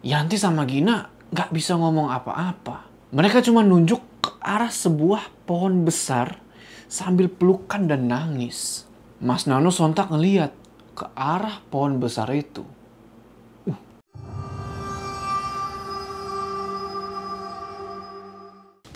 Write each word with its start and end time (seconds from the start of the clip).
Yanti 0.00 0.40
sama 0.40 0.64
Gina 0.64 1.12
nggak 1.28 1.52
bisa 1.52 1.76
ngomong 1.76 2.08
apa-apa. 2.08 2.88
Mereka 3.12 3.44
cuma 3.44 3.60
nunjuk 3.60 4.00
ke 4.24 4.32
arah 4.40 4.72
sebuah 4.72 5.28
pohon 5.44 5.84
besar 5.84 6.40
sambil 6.88 7.28
pelukan 7.28 7.84
dan 7.84 8.08
nangis. 8.08 8.88
Mas 9.20 9.44
Nano 9.44 9.68
sontak 9.68 10.08
ngeliat 10.08 10.56
ke 10.96 11.04
arah 11.12 11.60
pohon 11.68 12.00
besar 12.00 12.32
itu. 12.32 12.64
Uh. 13.68 13.76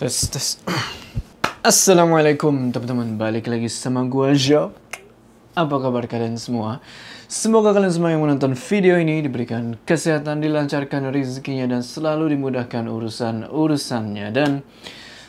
Tes, 0.01 0.17
tes. 0.33 0.57
Assalamualaikum 1.69 2.73
teman-teman, 2.73 3.21
balik 3.21 3.53
lagi 3.53 3.69
sama 3.69 4.09
gue 4.09 4.33
Jo. 4.41 4.73
Apa 5.53 5.85
kabar 5.85 6.09
kalian 6.09 6.41
semua? 6.41 6.81
Semoga 7.35 7.75
kalian 7.75 7.91
semua 7.91 8.15
yang 8.15 8.23
menonton 8.23 8.55
video 8.55 8.95
ini 8.95 9.19
diberikan 9.19 9.75
kesehatan, 9.83 10.39
dilancarkan 10.39 11.11
rezekinya, 11.11 11.67
dan 11.67 11.83
selalu 11.83 12.31
dimudahkan 12.39 12.87
urusan-urusannya. 12.87 14.31
Dan 14.31 14.63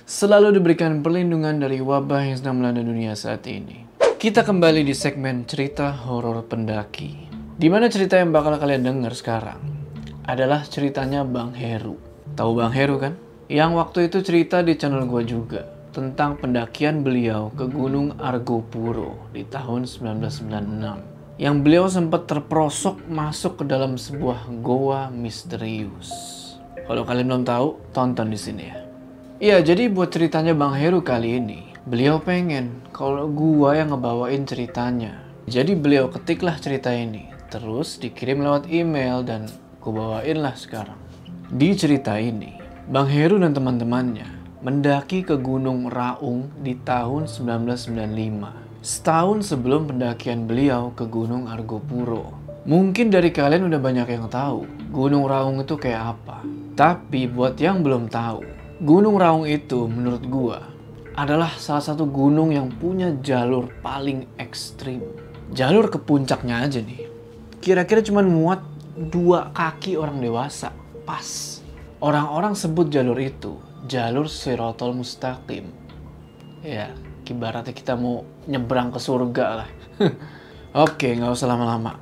selalu 0.05 0.61
diberikan 0.61 1.01
perlindungan 1.01 1.57
dari 1.57 1.81
wabah 1.81 2.29
yang 2.29 2.37
sedang 2.37 2.61
melanda 2.61 2.85
dunia 2.85 3.17
saat 3.17 3.41
ini. 3.49 3.89
Kita 4.21 4.45
kembali 4.45 4.85
di 4.85 4.93
segmen 4.93 5.49
cerita 5.49 5.97
horor 6.05 6.45
pendaki. 6.45 7.25
Di 7.57 7.73
mana 7.73 7.89
cerita 7.89 8.21
yang 8.21 8.29
bakal 8.29 8.61
kalian 8.61 8.85
dengar 8.85 9.17
sekarang 9.17 9.65
adalah 10.29 10.61
ceritanya 10.61 11.25
Bang 11.25 11.57
Heru. 11.57 11.97
Tahu 12.37 12.51
Bang 12.53 12.69
Heru 12.77 13.01
kan? 13.01 13.17
Yang 13.49 13.81
waktu 13.81 14.13
itu 14.13 14.21
cerita 14.21 14.61
di 14.61 14.77
channel 14.77 15.09
gue 15.09 15.25
juga 15.25 15.89
tentang 15.89 16.37
pendakian 16.37 17.01
beliau 17.01 17.49
ke 17.49 17.65
Gunung 17.65 18.13
Argopuro 18.21 19.25
di 19.33 19.41
tahun 19.41 19.89
1996. 19.89 21.14
Yang 21.35 21.55
beliau 21.67 21.85
sempat 21.91 22.31
terperosok 22.31 23.11
masuk 23.11 23.59
ke 23.59 23.63
dalam 23.67 23.99
sebuah 23.99 24.47
goa 24.63 25.11
misterius. 25.11 26.07
Kalau 26.87 27.03
kalian 27.03 27.27
belum 27.27 27.43
tahu, 27.43 27.91
tonton 27.91 28.31
di 28.31 28.39
sini 28.39 28.63
ya. 28.63 28.77
Iya, 29.43 29.75
jadi 29.75 29.91
buat 29.91 30.15
ceritanya 30.15 30.55
Bang 30.55 30.79
Heru 30.79 31.03
kali 31.03 31.43
ini, 31.43 31.75
beliau 31.83 32.23
pengen 32.23 32.79
kalau 32.95 33.27
gua 33.27 33.75
yang 33.75 33.91
ngebawain 33.91 34.47
ceritanya. 34.47 35.27
Jadi 35.43 35.75
beliau 35.75 36.07
ketiklah 36.07 36.55
cerita 36.55 36.95
ini, 36.95 37.27
terus 37.51 37.99
dikirim 37.99 38.39
lewat 38.39 38.71
email 38.71 39.19
dan 39.19 39.51
gua 39.83 40.23
bawain 40.23 40.39
lah 40.39 40.55
sekarang. 40.55 40.95
Di 41.51 41.75
cerita 41.75 42.15
ini, 42.15 42.55
Bang 42.87 43.11
Heru 43.11 43.43
dan 43.43 43.51
teman-temannya 43.51 44.63
mendaki 44.63 45.27
ke 45.27 45.35
Gunung 45.35 45.91
Raung 45.91 46.47
di 46.63 46.79
tahun 46.79 47.27
1995. 47.27 48.64
Setahun 48.85 49.49
sebelum 49.49 49.89
pendakian 49.89 50.45
beliau 50.45 50.93
ke 50.93 51.09
Gunung 51.09 51.49
Argopuro. 51.49 52.37
Mungkin 52.69 53.09
dari 53.09 53.33
kalian 53.33 53.65
udah 53.65 53.81
banyak 53.81 54.05
yang 54.13 54.29
tahu 54.29 54.69
Gunung 54.93 55.25
Raung 55.25 55.57
itu 55.57 55.73
kayak 55.73 56.13
apa. 56.13 56.45
Tapi 56.77 57.25
buat 57.25 57.57
yang 57.57 57.81
belum 57.81 58.13
tahu, 58.13 58.45
Gunung 58.85 59.17
Raung 59.17 59.49
itu 59.49 59.89
menurut 59.89 60.21
gua 60.29 60.61
adalah 61.17 61.57
salah 61.57 61.81
satu 61.81 62.05
gunung 62.05 62.53
yang 62.53 62.69
punya 62.69 63.09
jalur 63.25 63.73
paling 63.81 64.29
ekstrim. 64.37 65.01
Jalur 65.49 65.89
ke 65.89 65.97
puncaknya 65.97 66.61
aja 66.61 66.77
nih. 66.77 67.09
Kira-kira 67.65 68.05
cuma 68.05 68.21
muat 68.21 68.61
dua 68.93 69.49
kaki 69.49 69.97
orang 69.97 70.21
dewasa. 70.21 70.69
Pas. 71.09 71.57
Orang-orang 72.05 72.53
sebut 72.53 72.93
jalur 72.93 73.17
itu 73.17 73.57
jalur 73.89 74.29
Sirotol 74.29 74.93
Mustaqim. 74.93 75.73
Ya, 76.61 76.93
ibaratnya 77.33 77.73
kita 77.73 77.97
mau 77.97 78.21
nyebrang 78.45 78.93
ke 78.93 78.99
surga 79.01 79.45
lah. 79.63 79.69
Oke, 80.85 81.15
nggak 81.15 81.31
usah 81.31 81.49
lama-lama. 81.49 81.97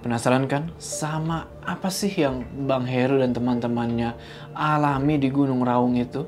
Penasaran 0.00 0.46
kan? 0.46 0.70
Sama 0.78 1.48
apa 1.66 1.88
sih 1.88 2.12
yang 2.12 2.44
Bang 2.68 2.86
Heru 2.86 3.20
dan 3.20 3.34
teman-temannya 3.34 4.16
alami 4.54 5.18
di 5.18 5.28
Gunung 5.32 5.64
Raung 5.64 5.96
itu? 5.96 6.24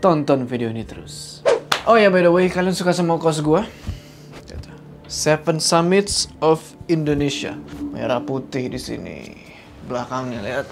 Tonton 0.00 0.44
video 0.44 0.68
ini 0.68 0.84
terus. 0.84 1.40
Oh 1.84 1.96
ya, 1.96 2.08
by 2.08 2.24
the 2.24 2.32
way, 2.32 2.48
kalian 2.48 2.76
suka 2.76 2.92
sama 2.92 3.16
kos 3.20 3.44
gua? 3.44 3.64
Seven 5.14 5.62
Summits 5.62 6.26
of 6.42 6.58
Indonesia. 6.90 7.54
Merah 7.94 8.18
putih 8.18 8.66
di 8.66 8.80
sini. 8.82 9.30
Belakangnya 9.86 10.42
lihat. 10.42 10.66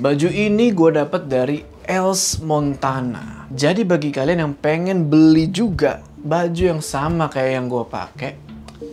Baju 0.00 0.28
ini 0.32 0.72
gue 0.72 0.90
dapat 0.94 1.28
dari 1.28 1.60
Els 1.84 2.40
Montana. 2.40 3.44
Jadi 3.52 3.84
bagi 3.84 4.08
kalian 4.08 4.40
yang 4.40 4.54
pengen 4.56 5.12
beli 5.12 5.52
juga 5.52 6.00
baju 6.16 6.62
yang 6.76 6.80
sama 6.80 7.28
kayak 7.28 7.52
yang 7.60 7.66
gue 7.68 7.84
pakai, 7.84 8.32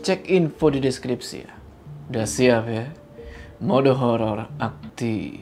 cek 0.03 0.27
info 0.27 0.67
di 0.67 0.83
deskripsi 0.83 1.37
ya. 1.39 1.53
Udah 2.11 2.27
siap 2.27 2.67
ya? 2.67 2.91
Mode 3.63 3.95
horor 3.95 4.51
aktif. 4.59 5.39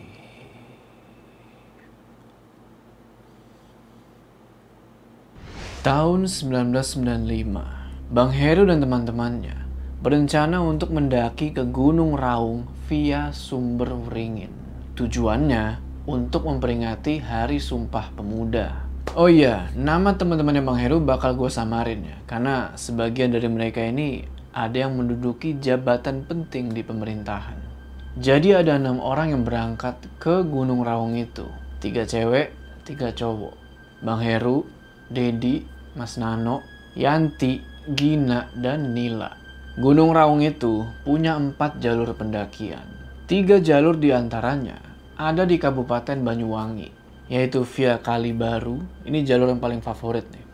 Tahun 5.82 6.30
1995, 6.30 8.14
Bang 8.14 8.32
Heru 8.36 8.70
dan 8.70 8.84
teman-temannya 8.84 9.58
berencana 10.06 10.62
untuk 10.62 10.94
mendaki 10.94 11.50
ke 11.56 11.66
Gunung 11.66 12.14
Raung 12.14 12.70
via 12.86 13.34
Sumber 13.34 13.90
Wringin. 13.90 14.52
Tujuannya 15.00 15.89
untuk 16.10 16.50
memperingati 16.50 17.22
Hari 17.22 17.62
Sumpah 17.62 18.10
Pemuda. 18.18 18.90
Oh 19.14 19.30
iya, 19.30 19.70
nama 19.78 20.18
teman-temannya 20.18 20.66
Bang 20.66 20.82
Heru 20.82 20.98
bakal 21.06 21.38
gue 21.38 21.54
samarin 21.54 22.02
ya, 22.02 22.18
karena 22.26 22.74
sebagian 22.74 23.30
dari 23.30 23.46
mereka 23.46 23.86
ini 23.86 24.26
ada 24.50 24.74
yang 24.74 24.98
menduduki 24.98 25.62
jabatan 25.62 26.26
penting 26.26 26.74
di 26.74 26.82
pemerintahan. 26.82 27.62
Jadi 28.18 28.58
ada 28.58 28.82
enam 28.82 28.98
orang 28.98 29.38
yang 29.38 29.46
berangkat 29.46 30.02
ke 30.18 30.42
Gunung 30.42 30.82
Raung 30.82 31.14
itu, 31.14 31.46
tiga 31.78 32.10
cewek, 32.10 32.58
tiga 32.90 33.14
cowok. 33.14 33.54
Bang 34.02 34.26
Heru, 34.26 34.66
Dedi, 35.14 35.62
Mas 35.94 36.18
Nano, 36.18 36.66
Yanti, 36.98 37.62
Gina, 37.94 38.50
dan 38.58 38.98
Nila. 38.98 39.30
Gunung 39.78 40.18
Raung 40.18 40.42
itu 40.42 40.90
punya 41.06 41.38
empat 41.38 41.78
jalur 41.78 42.18
pendakian. 42.18 42.98
Tiga 43.30 43.62
jalur 43.62 43.94
di 43.94 44.10
antaranya 44.10 44.89
ada 45.20 45.44
di 45.44 45.60
Kabupaten 45.60 46.24
Banyuwangi, 46.24 46.96
yaitu 47.28 47.68
via 47.68 48.00
Kali 48.00 48.32
Baru. 48.32 48.80
Ini 49.04 49.28
jalur 49.28 49.52
yang 49.52 49.60
paling 49.60 49.84
favorit 49.84 50.24
nih. 50.32 50.48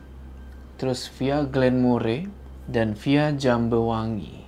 Terus 0.82 1.06
via 1.22 1.46
Glenmore 1.46 2.26
dan 2.66 2.98
via 2.98 3.30
Jambewangi. 3.30 4.42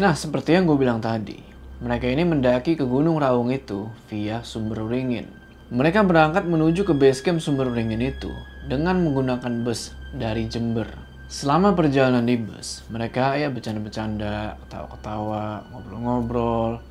Nah, 0.00 0.16
seperti 0.16 0.56
yang 0.56 0.64
gue 0.64 0.80
bilang 0.80 1.04
tadi, 1.04 1.36
mereka 1.84 2.08
ini 2.08 2.24
mendaki 2.24 2.80
ke 2.80 2.88
Gunung 2.88 3.20
Raung 3.20 3.52
itu 3.52 3.92
via 4.08 4.40
Sumber 4.40 4.88
Ringin. 4.88 5.28
Mereka 5.68 6.00
berangkat 6.00 6.48
menuju 6.48 6.88
ke 6.88 6.96
base 6.96 7.20
camp 7.20 7.44
Sumber 7.44 7.68
Ringin 7.68 8.00
itu 8.00 8.32
dengan 8.72 9.04
menggunakan 9.04 9.68
bus 9.68 9.92
dari 10.16 10.48
Jember. 10.48 10.88
Selama 11.28 11.76
perjalanan 11.76 12.24
di 12.24 12.40
bus, 12.40 12.88
mereka 12.88 13.36
ya 13.36 13.52
bercanda-bercanda, 13.52 14.56
ketawa-ketawa, 14.64 15.60
ngobrol-ngobrol, 15.68 16.47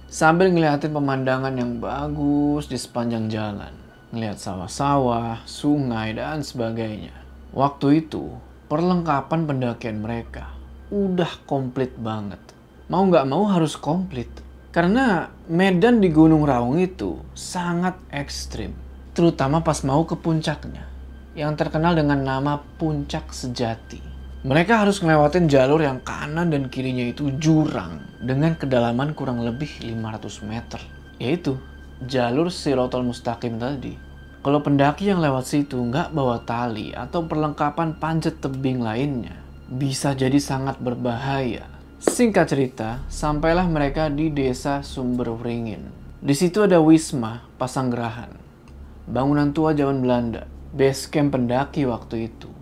sambil 0.08 0.52
ngeliatin 0.52 0.96
pemandangan 0.96 1.54
yang 1.56 1.84
bagus 1.84 2.72
di 2.72 2.80
sepanjang 2.80 3.28
jalan. 3.28 3.76
Ngeliat 4.16 4.40
sawah-sawah, 4.40 5.44
sungai, 5.44 6.16
dan 6.16 6.40
sebagainya. 6.40 7.12
Waktu 7.52 8.08
itu, 8.08 8.32
perlengkapan 8.72 9.44
pendakian 9.44 10.00
mereka 10.00 10.58
udah 10.88 11.44
komplit 11.44 11.92
banget. 12.00 12.40
Mau 12.88 13.04
nggak 13.04 13.28
mau 13.28 13.44
harus 13.52 13.76
komplit. 13.76 14.32
Karena 14.72 15.28
medan 15.52 16.00
di 16.00 16.08
Gunung 16.08 16.48
Raung 16.48 16.80
itu 16.80 17.20
sangat 17.36 18.00
ekstrim. 18.14 18.72
Terutama 19.12 19.60
pas 19.66 19.84
mau 19.84 20.08
ke 20.08 20.16
puncaknya. 20.16 20.88
Yang 21.36 21.66
terkenal 21.66 21.98
dengan 21.98 22.22
nama 22.24 22.62
Puncak 22.78 23.34
Sejati. 23.34 24.17
Mereka 24.46 24.86
harus 24.86 25.02
ngelewatin 25.02 25.50
jalur 25.50 25.82
yang 25.82 25.98
kanan 26.06 26.54
dan 26.54 26.70
kirinya 26.70 27.10
itu 27.10 27.34
jurang 27.42 28.06
dengan 28.22 28.54
kedalaman 28.54 29.18
kurang 29.18 29.42
lebih 29.42 29.82
500 29.82 30.46
meter. 30.46 30.78
Yaitu 31.18 31.58
jalur 32.06 32.54
Sirotol 32.54 33.02
Mustaqim 33.02 33.58
tadi. 33.58 33.98
Kalau 34.46 34.62
pendaki 34.62 35.10
yang 35.10 35.26
lewat 35.26 35.50
situ 35.50 35.82
nggak 35.82 36.14
bawa 36.14 36.46
tali 36.46 36.94
atau 36.94 37.26
perlengkapan 37.26 37.98
panjat 37.98 38.38
tebing 38.38 38.78
lainnya, 38.78 39.42
bisa 39.74 40.14
jadi 40.14 40.38
sangat 40.38 40.78
berbahaya. 40.86 41.66
Singkat 41.98 42.46
cerita, 42.46 43.02
sampailah 43.10 43.66
mereka 43.66 44.06
di 44.06 44.30
desa 44.30 44.86
Sumber 44.86 45.34
Wringin. 45.34 45.90
Di 46.22 46.38
situ 46.38 46.62
ada 46.62 46.78
Wisma 46.78 47.42
Pasanggerahan, 47.58 48.30
bangunan 49.10 49.50
tua 49.50 49.74
zaman 49.74 50.06
Belanda, 50.06 50.46
base 50.78 51.10
camp 51.10 51.34
pendaki 51.34 51.90
waktu 51.90 52.30
itu 52.30 52.54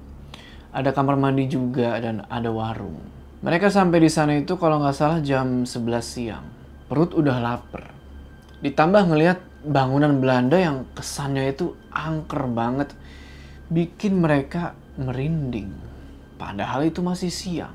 ada 0.75 0.91
kamar 0.91 1.15
mandi 1.15 1.47
juga 1.47 1.95
dan 2.03 2.27
ada 2.27 2.51
warung. 2.51 2.99
Mereka 3.39 3.71
sampai 3.71 4.03
di 4.03 4.11
sana 4.11 4.35
itu 4.35 4.59
kalau 4.59 4.83
nggak 4.83 4.97
salah 4.97 5.19
jam 5.23 5.63
11 5.63 6.03
siang. 6.03 6.45
Perut 6.91 7.15
udah 7.15 7.39
lapar. 7.39 7.95
Ditambah 8.59 9.07
ngelihat 9.07 9.39
bangunan 9.63 10.19
Belanda 10.19 10.59
yang 10.59 10.83
kesannya 10.91 11.55
itu 11.55 11.79
angker 11.95 12.51
banget. 12.51 12.91
Bikin 13.71 14.19
mereka 14.19 14.75
merinding. 14.99 15.71
Padahal 16.35 16.83
itu 16.83 16.99
masih 16.99 17.31
siang. 17.31 17.71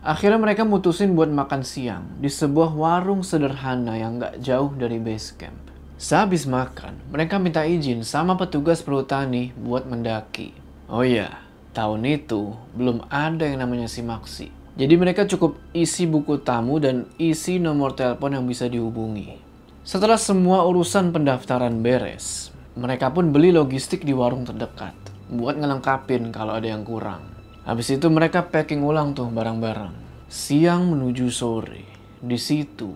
Akhirnya 0.00 0.40
mereka 0.40 0.64
mutusin 0.64 1.12
buat 1.12 1.28
makan 1.28 1.62
siang 1.62 2.18
di 2.18 2.32
sebuah 2.32 2.72
warung 2.72 3.20
sederhana 3.20 4.00
yang 4.00 4.16
gak 4.18 4.40
jauh 4.40 4.72
dari 4.74 4.96
base 4.96 5.36
camp. 5.36 5.60
Sehabis 6.00 6.48
makan, 6.48 6.96
mereka 7.12 7.36
minta 7.36 7.68
izin 7.68 8.00
sama 8.00 8.32
petugas 8.40 8.80
perhutani 8.80 9.52
buat 9.52 9.84
mendaki. 9.84 10.56
Oh 10.88 11.04
iya, 11.04 11.49
tahun 11.70 12.06
itu 12.06 12.54
belum 12.74 13.06
ada 13.10 13.46
yang 13.46 13.62
namanya 13.62 13.86
simaksi. 13.86 14.50
Jadi 14.78 14.94
mereka 14.96 15.26
cukup 15.26 15.58
isi 15.76 16.06
buku 16.08 16.40
tamu 16.40 16.80
dan 16.80 17.04
isi 17.20 17.60
nomor 17.60 17.92
telepon 17.92 18.32
yang 18.38 18.44
bisa 18.46 18.70
dihubungi. 18.70 19.36
Setelah 19.84 20.16
semua 20.16 20.64
urusan 20.64 21.10
pendaftaran 21.10 21.82
beres, 21.82 22.54
mereka 22.78 23.10
pun 23.10 23.34
beli 23.34 23.50
logistik 23.50 24.06
di 24.06 24.14
warung 24.14 24.46
terdekat 24.46 24.94
buat 25.30 25.58
ngelengkapin 25.58 26.30
kalau 26.34 26.58
ada 26.58 26.70
yang 26.70 26.82
kurang. 26.82 27.22
Habis 27.66 27.94
itu 27.94 28.06
mereka 28.10 28.46
packing 28.46 28.82
ulang 28.82 29.14
tuh 29.14 29.30
barang-barang. 29.30 29.94
Siang 30.30 30.94
menuju 30.94 31.26
sore, 31.28 31.84
di 32.22 32.38
situ 32.38 32.94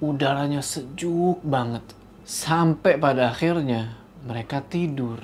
udaranya 0.00 0.62
sejuk 0.62 1.42
banget. 1.42 1.82
Sampai 2.26 2.98
pada 2.98 3.30
akhirnya 3.30 3.94
mereka 4.26 4.62
tidur. 4.62 5.22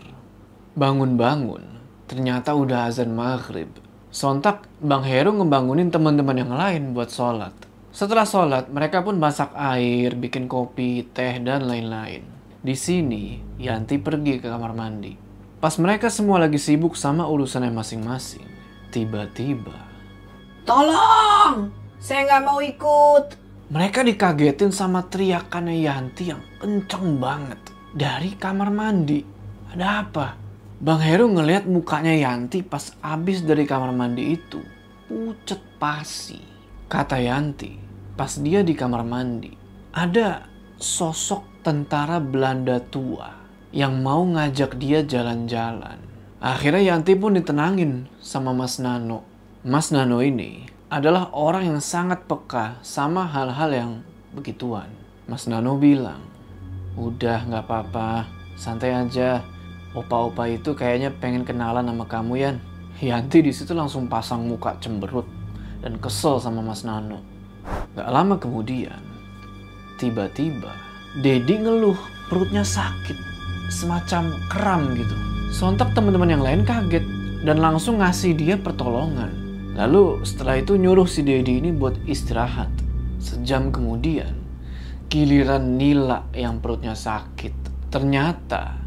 Bangun-bangun, 0.73 1.82
ternyata 2.13 2.53
udah 2.53 2.93
azan 2.93 3.17
maghrib. 3.17 3.73
Sontak 4.13 4.69
Bang 4.85 5.09
Heru 5.09 5.33
ngebangunin 5.33 5.89
teman-teman 5.89 6.37
yang 6.37 6.53
lain 6.53 6.93
buat 6.93 7.09
sholat. 7.09 7.57
Setelah 7.89 8.29
sholat, 8.29 8.69
mereka 8.69 9.01
pun 9.01 9.17
masak 9.17 9.57
air, 9.57 10.13
bikin 10.13 10.45
kopi, 10.45 11.09
teh, 11.17 11.41
dan 11.41 11.65
lain-lain. 11.65 12.21
Di 12.61 12.77
sini, 12.77 13.41
Yanti 13.57 13.97
pergi 13.97 14.37
ke 14.37 14.53
kamar 14.53 14.77
mandi. 14.77 15.17
Pas 15.57 15.73
mereka 15.81 16.13
semua 16.13 16.37
lagi 16.37 16.61
sibuk 16.61 16.93
sama 17.01 17.25
urusannya 17.25 17.73
masing-masing, 17.73 18.45
tiba-tiba... 18.93 19.89
Tolong! 20.69 21.73
Saya 21.97 22.29
nggak 22.29 22.45
mau 22.45 22.61
ikut. 22.61 23.25
Mereka 23.73 24.05
dikagetin 24.05 24.69
sama 24.69 25.09
teriakannya 25.09 25.81
Yanti 25.81 26.29
yang 26.29 26.45
kenceng 26.61 27.17
banget 27.17 27.61
dari 27.97 28.37
kamar 28.37 28.69
mandi. 28.69 29.25
Ada 29.73 29.87
apa? 30.05 30.42
Bang 30.83 30.99
Heru 30.99 31.31
ngelihat 31.31 31.63
mukanya 31.71 32.11
Yanti 32.11 32.59
pas 32.67 32.91
abis 33.07 33.47
dari 33.47 33.63
kamar 33.71 33.95
mandi 33.95 34.35
itu. 34.35 34.59
Pucet 35.07 35.63
pasi. 35.79 36.43
Kata 36.91 37.23
Yanti, 37.23 37.79
pas 38.19 38.35
dia 38.43 38.67
di 38.67 38.75
kamar 38.75 39.07
mandi, 39.07 39.55
ada 39.95 40.43
sosok 40.83 41.63
tentara 41.63 42.19
Belanda 42.19 42.83
tua 42.83 43.31
yang 43.71 44.03
mau 44.03 44.27
ngajak 44.27 44.75
dia 44.83 45.07
jalan-jalan. 45.07 46.03
Akhirnya 46.43 46.99
Yanti 46.99 47.15
pun 47.15 47.39
ditenangin 47.39 48.11
sama 48.19 48.51
Mas 48.51 48.83
Nano. 48.83 49.23
Mas 49.63 49.95
Nano 49.95 50.19
ini 50.19 50.67
adalah 50.91 51.31
orang 51.31 51.71
yang 51.71 51.79
sangat 51.79 52.27
peka 52.27 52.83
sama 52.83 53.31
hal-hal 53.31 53.71
yang 53.71 53.93
begituan. 54.35 54.91
Mas 55.31 55.47
Nano 55.47 55.79
bilang, 55.79 56.27
udah 56.99 57.47
nggak 57.47 57.71
apa-apa, 57.71 58.27
santai 58.59 58.99
aja. 58.99 59.52
Opa-opa 59.93 60.49
itu 60.49 60.73
kayaknya 60.73 61.13
pengen 61.13 61.45
kenalan 61.45 61.85
sama 61.85 62.09
kamu 62.09 62.33
Yan. 62.41 62.57
Yanti 63.03 63.43
di 63.43 63.53
situ 63.53 63.75
langsung 63.75 64.07
pasang 64.07 64.47
muka 64.47 64.79
cemberut 64.79 65.27
dan 65.83 65.99
kesel 65.99 66.39
sama 66.39 66.63
Mas 66.63 66.87
Nano. 66.87 67.19
Gak 67.93 68.09
lama 68.09 68.39
kemudian, 68.39 68.97
tiba-tiba 69.99 70.71
Dedi 71.21 71.61
ngeluh 71.61 71.99
perutnya 72.31 72.65
sakit, 72.65 73.19
semacam 73.69 74.33
kram 74.49 74.83
gitu. 74.97 75.17
Sontak 75.53 75.93
teman-teman 75.93 76.33
yang 76.33 76.41
lain 76.41 76.63
kaget 76.65 77.05
dan 77.45 77.61
langsung 77.61 78.01
ngasih 78.01 78.33
dia 78.33 78.57
pertolongan. 78.57 79.29
Lalu 79.77 80.25
setelah 80.25 80.63
itu 80.63 80.79
nyuruh 80.81 81.05
si 81.05 81.21
Dedi 81.21 81.61
ini 81.61 81.69
buat 81.75 81.99
istirahat. 82.09 82.73
Sejam 83.21 83.69
kemudian, 83.69 84.41
giliran 85.13 85.77
Nila 85.77 86.25
yang 86.33 86.65
perutnya 86.65 86.97
sakit. 86.97 87.53
Ternyata 87.93 88.82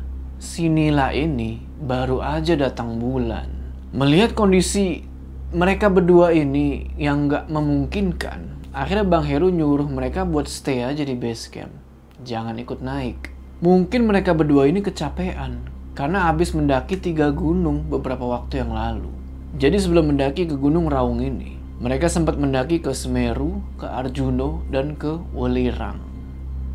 si 0.46 0.70
Nila 0.70 1.10
ini 1.10 1.58
baru 1.82 2.22
aja 2.22 2.54
datang 2.54 3.02
bulan. 3.02 3.50
Melihat 3.98 4.38
kondisi 4.38 5.02
mereka 5.50 5.90
berdua 5.90 6.30
ini 6.38 6.94
yang 7.02 7.26
gak 7.26 7.50
memungkinkan, 7.50 8.70
akhirnya 8.70 9.10
Bang 9.10 9.26
Heru 9.26 9.50
nyuruh 9.50 9.90
mereka 9.90 10.22
buat 10.22 10.46
stay 10.46 10.86
aja 10.86 11.02
di 11.02 11.18
base 11.18 11.50
camp. 11.50 11.74
Jangan 12.22 12.62
ikut 12.62 12.86
naik. 12.86 13.34
Mungkin 13.66 14.06
mereka 14.06 14.38
berdua 14.38 14.70
ini 14.70 14.86
kecapean 14.86 15.66
karena 15.98 16.30
habis 16.30 16.54
mendaki 16.54 17.02
tiga 17.02 17.34
gunung 17.34 17.90
beberapa 17.90 18.24
waktu 18.24 18.62
yang 18.62 18.70
lalu. 18.70 19.10
Jadi 19.56 19.80
sebelum 19.80 20.12
mendaki 20.12 20.46
ke 20.52 20.60
Gunung 20.60 20.92
Raung 20.92 21.24
ini, 21.24 21.56
mereka 21.80 22.12
sempat 22.12 22.36
mendaki 22.36 22.84
ke 22.84 22.92
Semeru, 22.92 23.64
ke 23.80 23.88
Arjuno, 23.88 24.68
dan 24.68 25.00
ke 25.00 25.16
Welirang. 25.32 26.04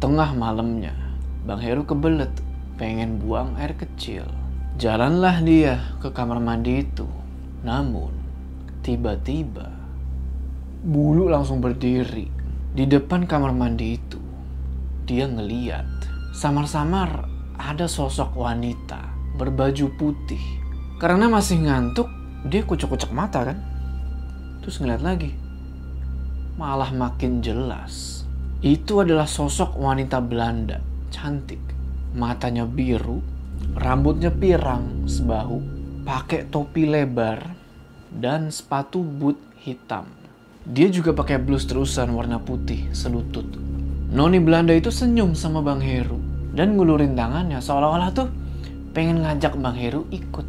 Tengah 0.01 0.33
malamnya, 0.33 0.97
Bang 1.45 1.61
Heru 1.61 1.85
kebelet, 1.85 2.33
pengen 2.81 3.21
buang 3.21 3.61
air 3.61 3.77
kecil. 3.77 4.25
Jalanlah 4.81 5.45
dia 5.45 5.77
ke 6.01 6.09
kamar 6.09 6.41
mandi 6.41 6.81
itu. 6.81 7.05
Namun, 7.61 8.09
tiba-tiba, 8.81 9.69
bulu 10.81 11.29
langsung 11.29 11.61
berdiri 11.61 12.33
di 12.73 12.89
depan 12.89 13.29
kamar 13.29 13.53
mandi 13.53 14.01
itu. 14.01 14.17
Dia 15.05 15.29
ngeliat, 15.29 15.85
samar-samar 16.33 17.29
ada 17.61 17.85
sosok 17.85 18.33
wanita 18.33 19.13
berbaju 19.37 19.93
putih. 20.01 20.41
Karena 20.97 21.29
masih 21.29 21.61
ngantuk, 21.61 22.09
dia 22.47 22.65
kucek-kucek 22.65 23.13
mata 23.13 23.45
kan 23.45 23.59
terus 24.65 24.81
ngeliat 24.81 25.05
lagi 25.05 25.37
malah 26.57 26.89
makin 26.93 27.45
jelas 27.45 28.25
itu 28.65 29.01
adalah 29.01 29.29
sosok 29.29 29.77
wanita 29.77 30.25
Belanda 30.25 30.81
cantik 31.13 31.61
matanya 32.17 32.67
biru 32.67 33.23
rambutnya 33.77 34.31
pirang 34.35 35.07
sebahu 35.07 35.63
pakai 36.03 36.49
topi 36.51 36.89
lebar 36.89 37.55
dan 38.11 38.51
sepatu 38.51 39.05
boot 39.05 39.39
hitam 39.63 40.09
dia 40.67 40.91
juga 40.91 41.15
pakai 41.15 41.39
blus 41.39 41.65
terusan 41.71 42.13
warna 42.13 42.43
putih 42.43 42.91
selutut 42.91 43.47
Noni 44.11 44.43
Belanda 44.43 44.75
itu 44.75 44.91
senyum 44.91 45.39
sama 45.39 45.63
Bang 45.63 45.79
Heru 45.79 46.19
dan 46.51 46.75
ngulurin 46.75 47.15
tangannya 47.15 47.63
seolah-olah 47.63 48.11
tuh 48.11 48.27
pengen 48.91 49.23
ngajak 49.23 49.55
Bang 49.63 49.79
Heru 49.79 50.03
ikut. 50.11 50.47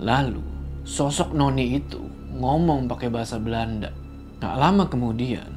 Lalu 0.00 0.40
sosok 0.88 1.36
Noni 1.36 1.76
itu 1.76 2.00
ngomong 2.40 2.88
pakai 2.88 3.12
bahasa 3.12 3.36
Belanda. 3.36 3.92
Gak 4.40 4.56
lama 4.56 4.88
kemudian, 4.88 5.52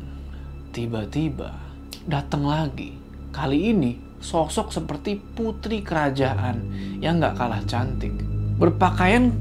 tiba-tiba 0.76 1.56
datang 2.04 2.44
lagi. 2.44 3.00
Kali 3.32 3.72
ini 3.72 3.96
sosok 4.22 4.74
seperti 4.74 5.18
putri 5.18 5.86
kerajaan 5.86 6.62
yang 7.04 7.22
gak 7.22 7.38
kalah 7.38 7.62
cantik. 7.66 8.14
Berpakaian 8.58 9.34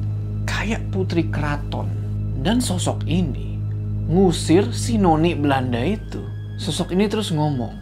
kayak 0.45 0.89
putri 0.93 1.29
keraton. 1.33 1.89
Dan 2.41 2.63
sosok 2.63 3.03
ini 3.09 3.59
ngusir 4.07 4.71
si 4.71 5.01
Noni 5.01 5.35
Belanda 5.35 5.83
itu. 5.83 6.23
Sosok 6.61 6.95
ini 6.95 7.11
terus 7.11 7.33
ngomong. 7.35 7.75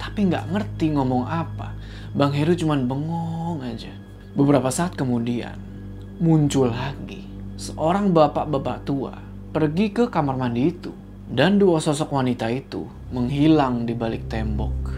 Tapi 0.00 0.26
gak 0.26 0.50
ngerti 0.50 0.96
ngomong 0.96 1.28
apa. 1.28 1.76
Bang 2.16 2.32
Heru 2.32 2.56
cuman 2.56 2.88
bengong 2.88 3.60
aja. 3.62 3.92
Beberapa 4.36 4.68
saat 4.72 4.96
kemudian, 4.96 5.56
muncul 6.16 6.72
lagi 6.72 7.24
seorang 7.56 8.12
bapak-bapak 8.12 8.84
tua 8.84 9.16
pergi 9.52 9.88
ke 9.92 10.12
kamar 10.12 10.36
mandi 10.36 10.68
itu 10.68 10.92
dan 11.28 11.56
dua 11.56 11.80
sosok 11.80 12.12
wanita 12.12 12.52
itu 12.52 12.84
menghilang 13.12 13.88
di 13.88 13.96
balik 13.96 14.28
tembok. 14.28 14.95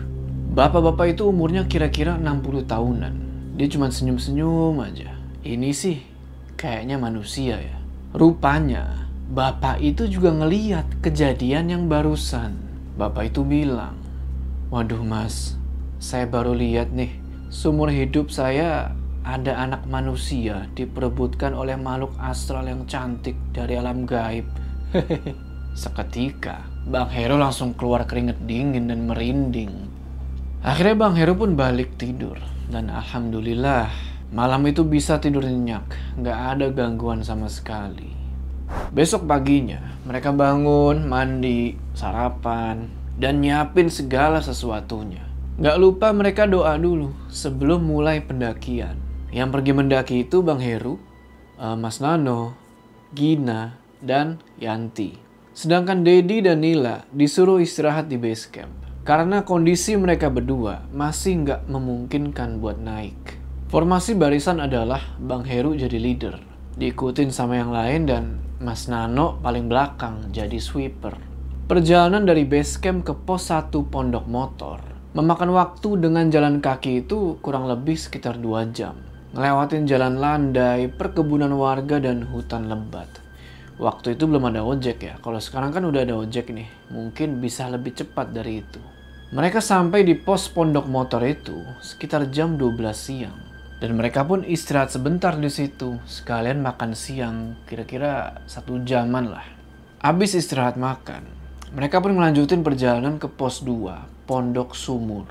Bapak-bapak 0.59 1.15
itu 1.15 1.31
umurnya 1.31 1.71
kira-kira 1.71 2.19
60 2.19 2.67
tahunan. 2.67 3.15
Dia 3.55 3.71
cuma 3.71 3.95
senyum-senyum 3.95 4.75
aja. 4.83 5.15
Ini 5.47 5.71
sih 5.71 6.03
kayaknya 6.59 6.99
manusia 6.99 7.63
ya. 7.63 7.79
Rupanya 8.11 9.07
bapak 9.31 9.79
itu 9.79 10.11
juga 10.11 10.35
ngeliat 10.35 10.99
kejadian 10.99 11.71
yang 11.71 11.83
barusan. 11.87 12.59
Bapak 12.99 13.31
itu 13.31 13.47
bilang, 13.47 14.03
Waduh 14.75 15.07
mas, 15.07 15.55
saya 16.03 16.27
baru 16.27 16.59
lihat 16.59 16.91
nih, 16.91 17.15
sumur 17.55 17.95
hidup 17.95 18.35
saya 18.35 18.91
ada 19.23 19.63
anak 19.63 19.87
manusia 19.87 20.67
diperebutkan 20.75 21.55
oleh 21.55 21.79
makhluk 21.79 22.11
astral 22.19 22.67
yang 22.67 22.83
cantik 22.91 23.39
dari 23.55 23.79
alam 23.79 24.11
gaib. 24.11 24.51
Seketika, 25.79 26.67
Bang 26.91 27.15
Heru 27.15 27.39
langsung 27.39 27.79
keluar 27.79 28.11
keringet 28.11 28.43
dingin 28.43 28.91
dan 28.91 29.07
merinding. 29.07 29.98
Akhirnya 30.59 30.99
Bang 30.99 31.15
Heru 31.15 31.39
pun 31.39 31.55
balik 31.55 31.95
tidur. 31.95 32.35
Dan 32.67 32.91
Alhamdulillah, 32.91 33.89
malam 34.35 34.67
itu 34.67 34.83
bisa 34.83 35.23
tidur 35.23 35.47
nyenyak. 35.47 35.87
Gak 36.19 36.59
ada 36.59 36.67
gangguan 36.75 37.23
sama 37.23 37.47
sekali. 37.47 38.11
Besok 38.91 39.25
paginya, 39.25 39.81
mereka 40.05 40.35
bangun, 40.35 41.07
mandi, 41.07 41.79
sarapan, 41.95 42.91
dan 43.17 43.41
nyiapin 43.41 43.89
segala 43.89 44.43
sesuatunya. 44.43 45.25
Gak 45.63 45.79
lupa 45.79 46.11
mereka 46.11 46.45
doa 46.45 46.75
dulu 46.75 47.15
sebelum 47.31 47.87
mulai 47.87 48.19
pendakian. 48.21 48.99
Yang 49.31 49.49
pergi 49.55 49.73
mendaki 49.73 50.17
itu 50.27 50.43
Bang 50.43 50.59
Heru, 50.59 50.99
uh, 51.57 51.79
Mas 51.79 52.03
Nano, 52.03 52.59
Gina, 53.15 53.79
dan 54.03 54.43
Yanti. 54.59 55.19
Sedangkan 55.55 56.03
Dedi 56.03 56.43
dan 56.43 56.63
Nila 56.63 57.07
disuruh 57.15 57.63
istirahat 57.63 58.11
di 58.11 58.19
base 58.19 58.47
camp. 58.51 58.88
Karena 59.09 59.41
kondisi 59.41 59.97
mereka 59.97 60.29
berdua 60.29 60.85
masih 60.93 61.41
nggak 61.41 61.65
memungkinkan 61.65 62.61
buat 62.61 62.77
naik. 62.77 63.41
Formasi 63.73 64.13
barisan 64.13 64.61
adalah 64.61 65.01
Bang 65.17 65.49
Heru 65.49 65.73
jadi 65.73 65.97
leader. 65.97 66.37
Diikutin 66.77 67.33
sama 67.33 67.57
yang 67.57 67.73
lain 67.73 68.05
dan 68.05 68.37
Mas 68.61 68.85
Nano 68.85 69.41
paling 69.41 69.65
belakang 69.65 70.29
jadi 70.29 70.61
sweeper. 70.61 71.17
Perjalanan 71.65 72.29
dari 72.29 72.45
base 72.45 72.77
camp 72.85 73.09
ke 73.09 73.17
pos 73.17 73.49
1 73.49 73.73
pondok 73.89 74.29
motor 74.29 74.85
memakan 75.17 75.57
waktu 75.57 76.05
dengan 76.05 76.29
jalan 76.29 76.61
kaki 76.61 77.09
itu 77.09 77.41
kurang 77.41 77.65
lebih 77.65 77.97
sekitar 77.97 78.37
2 78.37 78.77
jam. 78.77 78.93
Ngelewatin 79.33 79.89
jalan 79.89 80.21
landai, 80.21 80.85
perkebunan 80.93 81.57
warga 81.57 81.97
dan 81.97 82.29
hutan 82.29 82.69
lebat. 82.69 83.09
Waktu 83.81 84.21
itu 84.21 84.29
belum 84.29 84.53
ada 84.53 84.61
ojek 84.69 85.01
ya. 85.01 85.17
Kalau 85.25 85.41
sekarang 85.41 85.73
kan 85.73 85.89
udah 85.89 86.05
ada 86.05 86.13
ojek 86.13 86.53
nih. 86.53 86.69
Mungkin 86.93 87.41
bisa 87.41 87.73
lebih 87.73 87.97
cepat 87.97 88.37
dari 88.37 88.61
itu. 88.61 88.98
Mereka 89.29 89.61
sampai 89.61 90.09
di 90.09 90.17
pos 90.17 90.49
pondok 90.49 90.89
motor 90.89 91.21
itu 91.21 91.61
sekitar 91.85 92.33
jam 92.33 92.57
12 92.57 92.97
siang. 92.97 93.37
Dan 93.77 94.01
mereka 94.01 94.25
pun 94.25 94.41
istirahat 94.41 94.89
sebentar 94.89 95.37
di 95.37 95.53
situ, 95.53 96.01
sekalian 96.09 96.65
makan 96.65 96.97
siang, 96.97 97.61
kira-kira 97.69 98.41
satu 98.49 98.81
jaman 98.89 99.29
lah. 99.29 99.45
Abis 100.01 100.33
istirahat 100.33 100.81
makan, 100.81 101.29
mereka 101.77 102.01
pun 102.01 102.17
melanjutin 102.17 102.65
perjalanan 102.65 103.21
ke 103.21 103.29
pos 103.29 103.61
2, 103.61 104.25
Pondok 104.25 104.73
Sumur. 104.73 105.29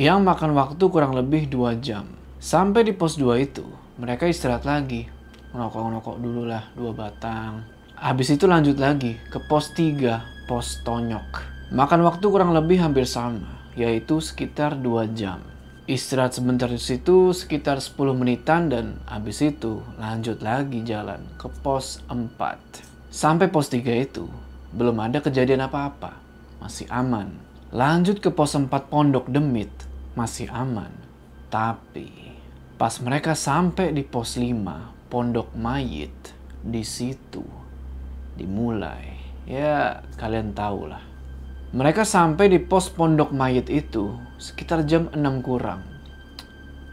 Yang 0.00 0.24
makan 0.24 0.56
waktu 0.56 0.84
kurang 0.88 1.12
lebih 1.12 1.52
2 1.52 1.84
jam. 1.84 2.16
Sampai 2.40 2.88
di 2.88 2.96
pos 2.96 3.20
2 3.20 3.44
itu, 3.44 3.68
mereka 4.00 4.24
istirahat 4.24 4.64
lagi. 4.64 5.04
Ngerokok-ngerokok 5.52 6.16
dulu 6.16 6.48
lah, 6.48 6.72
dua 6.72 6.96
batang. 6.96 7.62
Habis 7.94 8.40
itu 8.40 8.48
lanjut 8.48 8.80
lagi 8.80 9.20
ke 9.28 9.36
pos 9.44 9.70
3, 9.76 10.48
pos 10.48 10.80
Tonyok. 10.80 11.53
Makan 11.74 12.06
waktu 12.06 12.30
kurang 12.30 12.54
lebih 12.54 12.78
hampir 12.78 13.02
sama, 13.02 13.66
yaitu 13.74 14.22
sekitar 14.22 14.78
2 14.78 15.10
jam. 15.10 15.42
Istirahat 15.90 16.38
sebentar 16.38 16.70
di 16.70 16.78
situ 16.78 17.34
sekitar 17.34 17.82
10 17.82 18.14
menitan 18.14 18.70
dan 18.70 19.02
habis 19.10 19.42
itu 19.42 19.82
lanjut 19.98 20.38
lagi 20.38 20.86
jalan 20.86 21.18
ke 21.34 21.50
pos 21.66 21.98
4. 22.06 22.30
Sampai 23.10 23.50
pos 23.50 23.74
3 23.74 23.90
itu 23.90 24.30
belum 24.70 25.02
ada 25.02 25.18
kejadian 25.18 25.66
apa-apa. 25.66 26.14
Masih 26.62 26.86
aman. 26.94 27.34
Lanjut 27.74 28.22
ke 28.22 28.30
pos 28.30 28.54
4 28.54 28.70
Pondok 28.70 29.26
Demit, 29.26 29.74
masih 30.14 30.46
aman. 30.54 30.94
Tapi 31.50 32.38
pas 32.78 32.94
mereka 33.02 33.34
sampai 33.34 33.90
di 33.90 34.06
pos 34.06 34.38
5 34.38 35.10
Pondok 35.10 35.50
Mayit, 35.58 36.38
di 36.62 36.86
situ 36.86 37.42
dimulai. 38.38 39.18
Ya, 39.50 40.06
kalian 40.22 40.54
tahu 40.54 40.86
lah. 40.86 41.13
Mereka 41.74 42.06
sampai 42.06 42.54
di 42.54 42.62
pos 42.62 42.86
pondok 42.86 43.34
mayit 43.34 43.66
itu 43.66 44.14
sekitar 44.38 44.86
jam 44.86 45.10
6 45.10 45.18
kurang. 45.42 45.82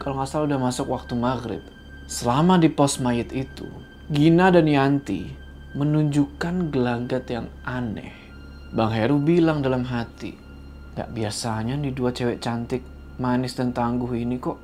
Kalau 0.02 0.18
nggak 0.18 0.26
salah 0.26 0.50
udah 0.50 0.58
masuk 0.58 0.90
waktu 0.90 1.14
maghrib. 1.14 1.62
Selama 2.10 2.58
di 2.58 2.66
pos 2.66 2.98
mayit 2.98 3.30
itu, 3.30 3.62
Gina 4.10 4.50
dan 4.50 4.66
Yanti 4.66 5.30
menunjukkan 5.78 6.74
gelagat 6.74 7.30
yang 7.30 7.46
aneh. 7.62 8.10
Bang 8.74 8.90
Heru 8.90 9.22
bilang 9.22 9.62
dalam 9.62 9.86
hati, 9.86 10.34
gak 10.98 11.14
biasanya 11.14 11.78
nih 11.78 11.94
dua 11.94 12.10
cewek 12.10 12.42
cantik, 12.42 12.82
manis 13.22 13.54
dan 13.54 13.70
tangguh 13.70 14.10
ini 14.18 14.42
kok 14.42 14.58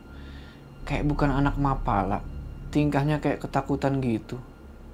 kayak 0.83 1.07
bukan 1.07 1.31
anak 1.31 1.55
mapala. 1.63 2.27
Tingkahnya 2.75 3.23
kayak 3.23 3.47
ketakutan 3.47 4.03
gitu. 4.03 4.43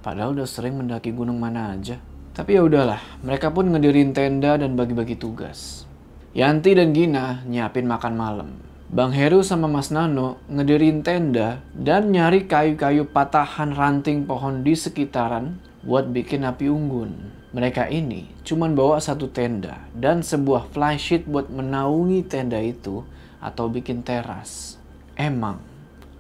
Padahal 0.05 0.37
udah 0.37 0.45
sering 0.45 0.77
mendaki 0.77 1.17
gunung 1.17 1.41
mana 1.41 1.73
aja. 1.73 1.97
Tapi 2.35 2.59
ya 2.59 2.67
udahlah, 2.67 2.99
mereka 3.23 3.55
pun 3.55 3.71
ngedirin 3.71 4.11
tenda 4.11 4.59
dan 4.59 4.75
bagi-bagi 4.75 5.15
tugas. 5.15 5.87
Yanti 6.35 6.75
dan 6.75 6.91
Gina 6.91 7.47
nyiapin 7.47 7.87
makan 7.87 8.15
malam. 8.19 8.51
Bang 8.91 9.15
Heru 9.15 9.47
sama 9.47 9.71
Mas 9.71 9.95
Nano 9.95 10.43
ngedirin 10.51 11.07
tenda 11.07 11.63
dan 11.79 12.11
nyari 12.11 12.51
kayu-kayu 12.51 13.07
patahan 13.07 13.71
ranting 13.79 14.27
pohon 14.27 14.67
di 14.67 14.75
sekitaran 14.75 15.63
buat 15.87 16.11
bikin 16.11 16.43
api 16.43 16.67
unggun. 16.67 17.31
Mereka 17.55 17.87
ini 17.95 18.27
cuman 18.43 18.75
bawa 18.75 18.99
satu 18.99 19.31
tenda 19.31 19.87
dan 19.95 20.27
sebuah 20.27 20.75
flysheet 20.75 21.31
buat 21.31 21.55
menaungi 21.55 22.27
tenda 22.27 22.59
itu 22.59 23.07
atau 23.39 23.71
bikin 23.71 24.03
teras. 24.03 24.75
Emang, 25.15 25.63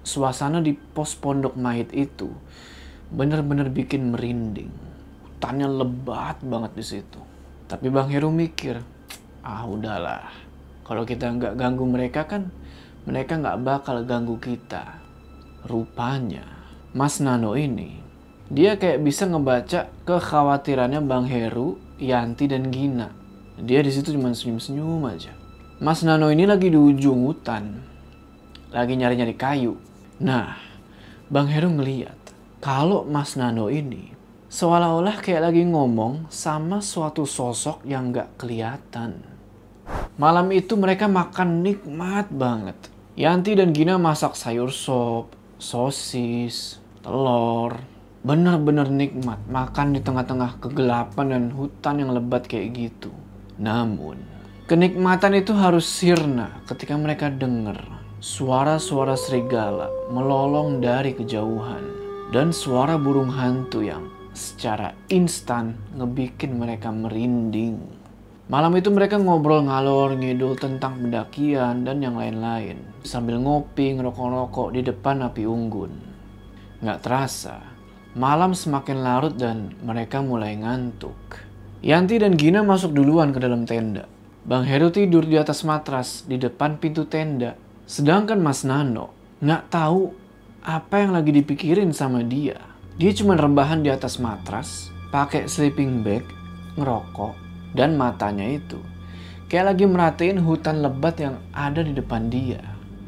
suasana 0.07 0.63
di 0.63 0.79
pos 0.79 1.19
pondok 1.19 1.59
mayit 1.59 1.91
itu 1.91 2.31
bener-bener 3.11 3.67
bikin 3.67 4.15
merinding 4.15 4.94
hutannya 5.45 5.69
lebat 5.69 6.41
banget 6.41 6.73
di 6.73 6.81
situ. 6.81 7.21
Tapi 7.69 7.93
Bang 7.93 8.09
Heru 8.09 8.33
mikir, 8.33 8.81
ah 9.45 9.69
udahlah, 9.69 10.33
kalau 10.89 11.05
kita 11.05 11.29
nggak 11.37 11.61
ganggu 11.61 11.85
mereka 11.85 12.25
kan, 12.25 12.49
mereka 13.05 13.37
nggak 13.37 13.61
bakal 13.61 14.01
ganggu 14.09 14.41
kita. 14.41 15.05
Rupanya, 15.69 16.49
Mas 16.97 17.21
Nano 17.21 17.61
ini, 17.61 18.01
dia 18.49 18.81
kayak 18.81 19.05
bisa 19.05 19.29
ngebaca 19.29 19.93
kekhawatirannya 20.09 21.05
Bang 21.05 21.29
Heru, 21.29 21.77
Yanti 22.01 22.49
dan 22.49 22.73
Gina. 22.73 23.13
Dia 23.61 23.85
di 23.85 23.93
situ 23.93 24.17
cuma 24.17 24.33
senyum-senyum 24.33 25.05
aja. 25.05 25.37
Mas 25.77 26.01
Nano 26.01 26.33
ini 26.33 26.49
lagi 26.49 26.73
di 26.73 26.81
ujung 26.81 27.29
hutan, 27.29 27.85
lagi 28.73 28.97
nyari-nyari 28.97 29.37
kayu. 29.37 29.77
Nah, 30.25 30.57
Bang 31.29 31.53
Heru 31.53 31.69
ngeliat 31.69 32.17
kalau 32.65 33.05
Mas 33.05 33.37
Nano 33.37 33.69
ini 33.69 34.14
Seolah-olah 34.55 35.19
kayak 35.19 35.51
lagi 35.51 35.67
ngomong 35.67 36.31
sama 36.31 36.79
suatu 36.79 37.27
sosok 37.27 37.83
yang 37.91 38.15
gak 38.15 38.39
kelihatan. 38.39 39.19
Malam 40.15 40.55
itu 40.55 40.79
mereka 40.79 41.11
makan 41.11 41.67
nikmat 41.67 42.31
banget. 42.31 42.79
Yanti 43.19 43.59
dan 43.59 43.75
Gina 43.75 43.99
masak 43.99 44.39
sayur 44.39 44.71
sop, 44.71 45.35
sosis, 45.59 46.79
telur. 47.03 47.83
Bener-bener 48.23 48.87
nikmat 48.95 49.43
makan 49.51 49.91
di 49.91 49.99
tengah-tengah 50.07 50.63
kegelapan 50.63 51.35
dan 51.35 51.45
hutan 51.51 51.99
yang 51.99 52.15
lebat 52.15 52.47
kayak 52.47 52.79
gitu. 52.79 53.11
Namun, 53.59 54.23
kenikmatan 54.71 55.35
itu 55.35 55.51
harus 55.51 55.83
sirna 55.83 56.63
ketika 56.71 56.95
mereka 56.95 57.27
dengar 57.27 57.83
suara-suara 58.23 59.19
serigala 59.19 59.91
melolong 60.15 60.79
dari 60.79 61.11
kejauhan 61.11 61.83
dan 62.31 62.55
suara 62.55 62.95
burung 62.95 63.35
hantu 63.35 63.83
yang 63.83 64.15
secara 64.35 64.93
instan 65.09 65.79
ngebikin 65.95 66.59
mereka 66.59 66.91
merinding. 66.91 67.81
Malam 68.45 68.77
itu 68.77 68.93
mereka 68.93 69.17
ngobrol 69.17 69.65
ngalor 69.65 70.21
ngidul 70.21 70.61
tentang 70.61 71.01
pendakian 71.01 71.89
dan 71.89 72.05
yang 72.05 72.21
lain-lain. 72.21 72.77
Sambil 73.01 73.41
ngopi 73.41 73.97
ngerokok-rokok 73.97 74.77
di 74.77 74.85
depan 74.85 75.25
api 75.25 75.49
unggun. 75.49 75.93
Nggak 76.85 77.01
terasa, 77.01 77.57
malam 78.13 78.53
semakin 78.53 79.01
larut 79.01 79.33
dan 79.33 79.73
mereka 79.81 80.21
mulai 80.21 80.61
ngantuk. 80.61 81.17
Yanti 81.81 82.21
dan 82.21 82.37
Gina 82.37 82.61
masuk 82.61 82.93
duluan 82.93 83.33
ke 83.33 83.41
dalam 83.41 83.65
tenda. 83.65 84.05
Bang 84.45 84.69
Heru 84.69 84.93
tidur 84.93 85.25
di 85.25 85.41
atas 85.41 85.65
matras 85.65 86.29
di 86.29 86.37
depan 86.37 86.77
pintu 86.77 87.09
tenda. 87.09 87.57
Sedangkan 87.89 88.45
Mas 88.45 88.61
Nano 88.61 89.17
nggak 89.41 89.73
tahu 89.73 90.13
apa 90.61 91.01
yang 91.01 91.17
lagi 91.17 91.33
dipikirin 91.33 91.97
sama 91.97 92.21
dia. 92.21 92.74
Dia 92.95 93.11
cuma 93.15 93.35
rebahan 93.35 93.83
di 93.83 93.91
atas 93.91 94.23
matras, 94.23 94.95
pakai 95.11 95.51
sleeping 95.51 96.07
bag, 96.07 96.23
ngerokok, 96.79 97.35
dan 97.75 97.99
matanya 97.99 98.47
itu 98.47 98.79
kayak 99.55 99.71
lagi 99.71 99.85
merhatiin 99.87 100.43
hutan 100.43 100.83
lebat 100.83 101.15
yang 101.21 101.39
ada 101.55 101.85
di 101.85 101.95
depan 101.95 102.27
dia. 102.27 102.59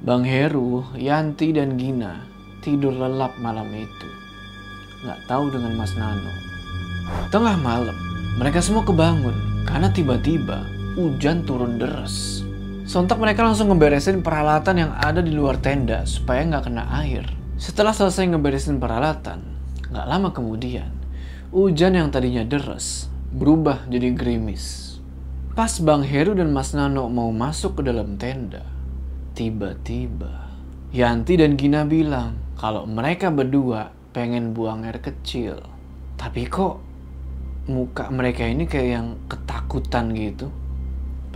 Bang 0.07 0.23
Heru, 0.23 0.85
Yanti, 0.95 1.51
dan 1.51 1.75
Gina 1.75 2.23
tidur 2.63 2.95
lelap 2.95 3.35
malam 3.43 3.67
itu. 3.75 4.09
Nggak 5.03 5.27
tahu 5.27 5.51
dengan 5.51 5.75
Mas 5.75 5.95
Nano. 5.99 6.31
Tengah 7.35 7.59
malam, 7.63 7.99
mereka 8.39 8.63
semua 8.63 8.87
kebangun 8.87 9.35
karena 9.67 9.91
tiba-tiba 9.91 10.63
hujan 10.95 11.43
turun 11.43 11.83
deras. 11.83 12.47
Sontak 12.87 13.19
mereka 13.19 13.43
langsung 13.43 13.75
ngeberesin 13.75 14.23
peralatan 14.23 14.87
yang 14.87 14.93
ada 14.95 15.19
di 15.19 15.35
luar 15.35 15.59
tenda 15.59 16.07
supaya 16.07 16.47
nggak 16.47 16.71
kena 16.71 16.87
air. 17.03 17.27
Setelah 17.59 17.91
selesai 17.91 18.31
ngeberesin 18.31 18.79
peralatan, 18.79 19.43
Gak 19.93 20.07
lama 20.07 20.35
kemudian, 20.35 20.91
hujan 21.55 21.95
yang 21.95 22.11
tadinya 22.11 22.43
deras 22.43 23.07
berubah 23.31 23.87
jadi 23.87 24.15
gerimis. 24.17 24.97
Pas 25.57 25.73
Bang 25.81 26.05
Heru 26.05 26.37
dan 26.37 26.53
Mas 26.53 26.77
Nano 26.77 27.09
mau 27.09 27.33
masuk 27.33 27.81
ke 27.81 27.83
dalam 27.89 28.21
tenda, 28.21 28.67
tiba-tiba 29.33 30.47
Yanti 30.97 31.37
dan 31.37 31.61
Gina 31.61 31.85
bilang 31.85 32.41
kalau 32.57 32.89
mereka 32.89 33.29
berdua 33.29 33.93
pengen 34.17 34.57
buang 34.57 34.89
air 34.89 35.03
kecil. 35.03 35.61
Tapi 36.17 36.49
kok 36.49 36.81
muka 37.69 38.09
mereka 38.09 38.49
ini 38.49 38.65
kayak 38.65 38.91
yang 38.91 39.09
ketakutan 39.29 40.17
gitu. 40.17 40.49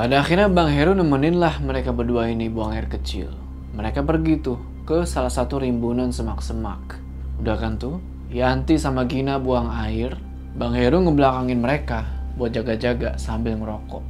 Pada 0.00 0.24
akhirnya 0.24 0.48
Bang 0.48 0.72
Heru 0.72 0.96
nemenin 0.96 1.36
lah 1.36 1.60
mereka 1.60 1.92
berdua 1.92 2.32
ini 2.32 2.48
buang 2.48 2.72
air 2.72 2.88
kecil. 2.88 3.28
Mereka 3.76 4.00
pergi 4.06 4.40
tuh 4.40 4.56
ke 4.88 5.04
salah 5.04 5.28
satu 5.28 5.60
rimbunan 5.60 6.08
semak-semak. 6.08 6.96
Udah 7.42 7.60
kan 7.60 7.76
tuh, 7.76 8.00
Yanti 8.30 8.78
sama 8.78 9.10
Gina 9.10 9.42
buang 9.42 9.66
air, 9.66 10.14
Bang 10.54 10.78
Heru 10.78 11.02
ngebelakangin 11.02 11.58
mereka 11.58 12.06
buat 12.38 12.54
jaga-jaga 12.54 13.18
sambil 13.18 13.58
ngerokok. 13.58 14.02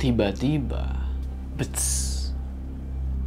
Tiba-tiba, 0.00 0.96
bets. 1.60 2.12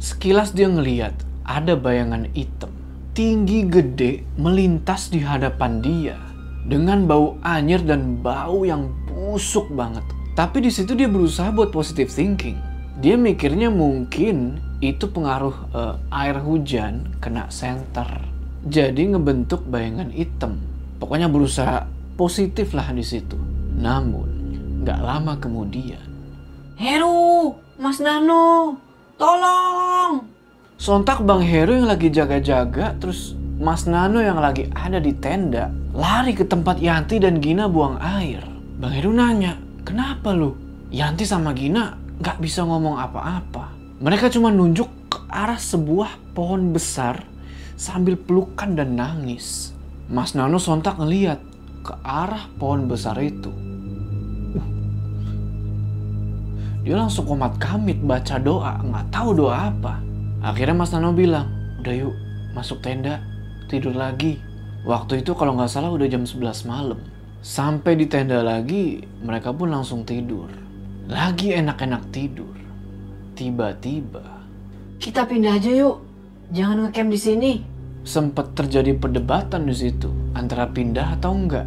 Sekilas 0.02 0.50
dia 0.50 0.66
ngeliat 0.66 1.14
ada 1.46 1.78
bayangan 1.78 2.26
hitam 2.34 2.70
tinggi 3.10 3.66
gede 3.66 4.22
melintas 4.38 5.10
di 5.10 5.18
hadapan 5.18 5.82
dia 5.82 6.16
dengan 6.64 7.10
bau 7.10 7.36
anyir 7.42 7.82
dan 7.82 8.22
bau 8.22 8.62
yang 8.62 8.86
busuk 9.10 9.66
banget. 9.74 10.06
Tapi 10.38 10.62
di 10.62 10.70
situ 10.70 10.94
dia 10.94 11.10
berusaha 11.10 11.50
buat 11.50 11.74
positive 11.74 12.08
thinking. 12.08 12.56
Dia 13.02 13.18
mikirnya 13.18 13.68
mungkin 13.68 14.62
itu 14.78 15.10
pengaruh 15.10 15.56
uh, 15.74 15.94
air 16.14 16.38
hujan 16.38 17.12
kena 17.18 17.50
center. 17.50 18.08
Jadi 18.60 19.16
ngebentuk 19.16 19.64
bayangan 19.64 20.12
hitam. 20.12 20.60
Pokoknya 21.00 21.32
berusaha 21.32 21.88
positif 22.20 22.76
lah 22.76 22.92
di 22.92 23.00
situ. 23.00 23.40
Namun 23.80 24.28
nggak 24.84 25.00
lama 25.00 25.40
kemudian. 25.40 26.04
Heru, 26.76 27.56
Mas 27.80 28.00
Nano, 28.00 28.76
tolong! 29.16 30.24
Sontak 30.80 31.20
Bang 31.24 31.44
Heru 31.44 31.76
yang 31.76 31.88
lagi 31.88 32.08
jaga-jaga, 32.08 32.96
terus 32.96 33.36
Mas 33.60 33.84
Nano 33.84 34.20
yang 34.24 34.40
lagi 34.40 34.68
ada 34.72 34.96
di 34.96 35.12
tenda, 35.12 35.68
lari 35.92 36.32
ke 36.32 36.44
tempat 36.48 36.80
Yanti 36.80 37.20
dan 37.20 37.40
Gina 37.40 37.68
buang 37.68 38.00
air. 38.00 38.40
Bang 38.80 38.96
Heru 38.96 39.12
nanya, 39.12 39.60
kenapa 39.84 40.32
lu? 40.32 40.56
Yanti 40.88 41.28
sama 41.28 41.52
Gina 41.52 41.96
gak 42.20 42.40
bisa 42.40 42.64
ngomong 42.64 42.96
apa-apa. 42.96 43.72
Mereka 44.00 44.32
cuma 44.32 44.48
nunjuk 44.48 44.88
ke 45.12 45.20
arah 45.28 45.60
sebuah 45.60 46.32
pohon 46.32 46.72
besar 46.72 47.29
sambil 47.80 48.12
pelukan 48.12 48.76
dan 48.76 48.92
nangis. 48.92 49.72
Mas 50.12 50.36
Nano 50.36 50.60
sontak 50.60 51.00
ngeliat 51.00 51.40
ke 51.80 51.96
arah 52.04 52.52
pohon 52.60 52.84
besar 52.84 53.16
itu. 53.24 53.48
Uh. 54.52 54.68
Dia 56.84 57.00
langsung 57.00 57.24
komat 57.24 57.56
kamit 57.56 57.96
baca 58.04 58.36
doa, 58.36 58.84
nggak 58.84 59.08
tahu 59.08 59.32
doa 59.32 59.72
apa. 59.72 59.96
Akhirnya 60.44 60.76
Mas 60.76 60.92
Nano 60.92 61.16
bilang, 61.16 61.48
udah 61.80 61.94
yuk 61.96 62.12
masuk 62.52 62.84
tenda, 62.84 63.24
tidur 63.72 63.96
lagi. 63.96 64.36
Waktu 64.84 65.24
itu 65.24 65.32
kalau 65.32 65.56
nggak 65.56 65.72
salah 65.72 65.88
udah 65.88 66.04
jam 66.04 66.28
11 66.28 66.68
malam. 66.68 67.00
Sampai 67.40 67.96
di 67.96 68.04
tenda 68.04 68.44
lagi, 68.44 69.00
mereka 69.24 69.56
pun 69.56 69.72
langsung 69.72 70.04
tidur. 70.04 70.52
Lagi 71.08 71.56
enak-enak 71.56 72.12
tidur. 72.12 72.52
Tiba-tiba. 73.32 74.44
Kita 75.00 75.24
pindah 75.24 75.56
aja 75.56 75.72
yuk. 75.72 76.09
Jangan 76.50 76.90
ngecamp 76.90 77.14
di 77.14 77.20
sini. 77.20 77.52
Sempat 78.02 78.58
terjadi 78.58 78.98
perdebatan 78.98 79.70
di 79.70 79.74
situ 79.76 80.10
antara 80.34 80.66
pindah 80.66 81.14
atau 81.14 81.30
enggak. 81.30 81.62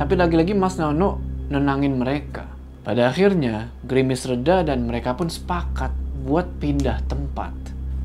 Tapi 0.00 0.16
lagi-lagi 0.16 0.56
Mas 0.56 0.80
Nano 0.80 1.20
nenangin 1.52 2.00
mereka. 2.00 2.48
Pada 2.80 3.12
akhirnya, 3.12 3.68
gerimis 3.84 4.24
reda 4.24 4.64
dan 4.64 4.88
mereka 4.88 5.12
pun 5.12 5.28
sepakat 5.28 5.92
buat 6.24 6.48
pindah 6.56 7.04
tempat. 7.04 7.52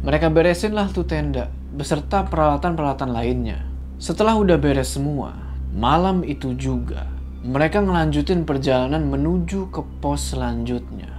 Mereka 0.03 0.27
beresin 0.27 0.75
lah 0.75 0.91
tuh 0.91 1.07
tenda, 1.07 1.47
beserta 1.71 2.27
peralatan-peralatan 2.27 3.15
lainnya. 3.15 3.63
Setelah 3.95 4.35
udah 4.35 4.59
beres 4.59 4.99
semua, 4.99 5.35
malam 5.71 6.27
itu 6.27 6.51
juga, 6.51 7.07
mereka 7.47 7.79
ngelanjutin 7.79 8.43
perjalanan 8.43 9.07
menuju 9.07 9.71
ke 9.71 9.83
pos 10.03 10.35
selanjutnya. 10.35 11.15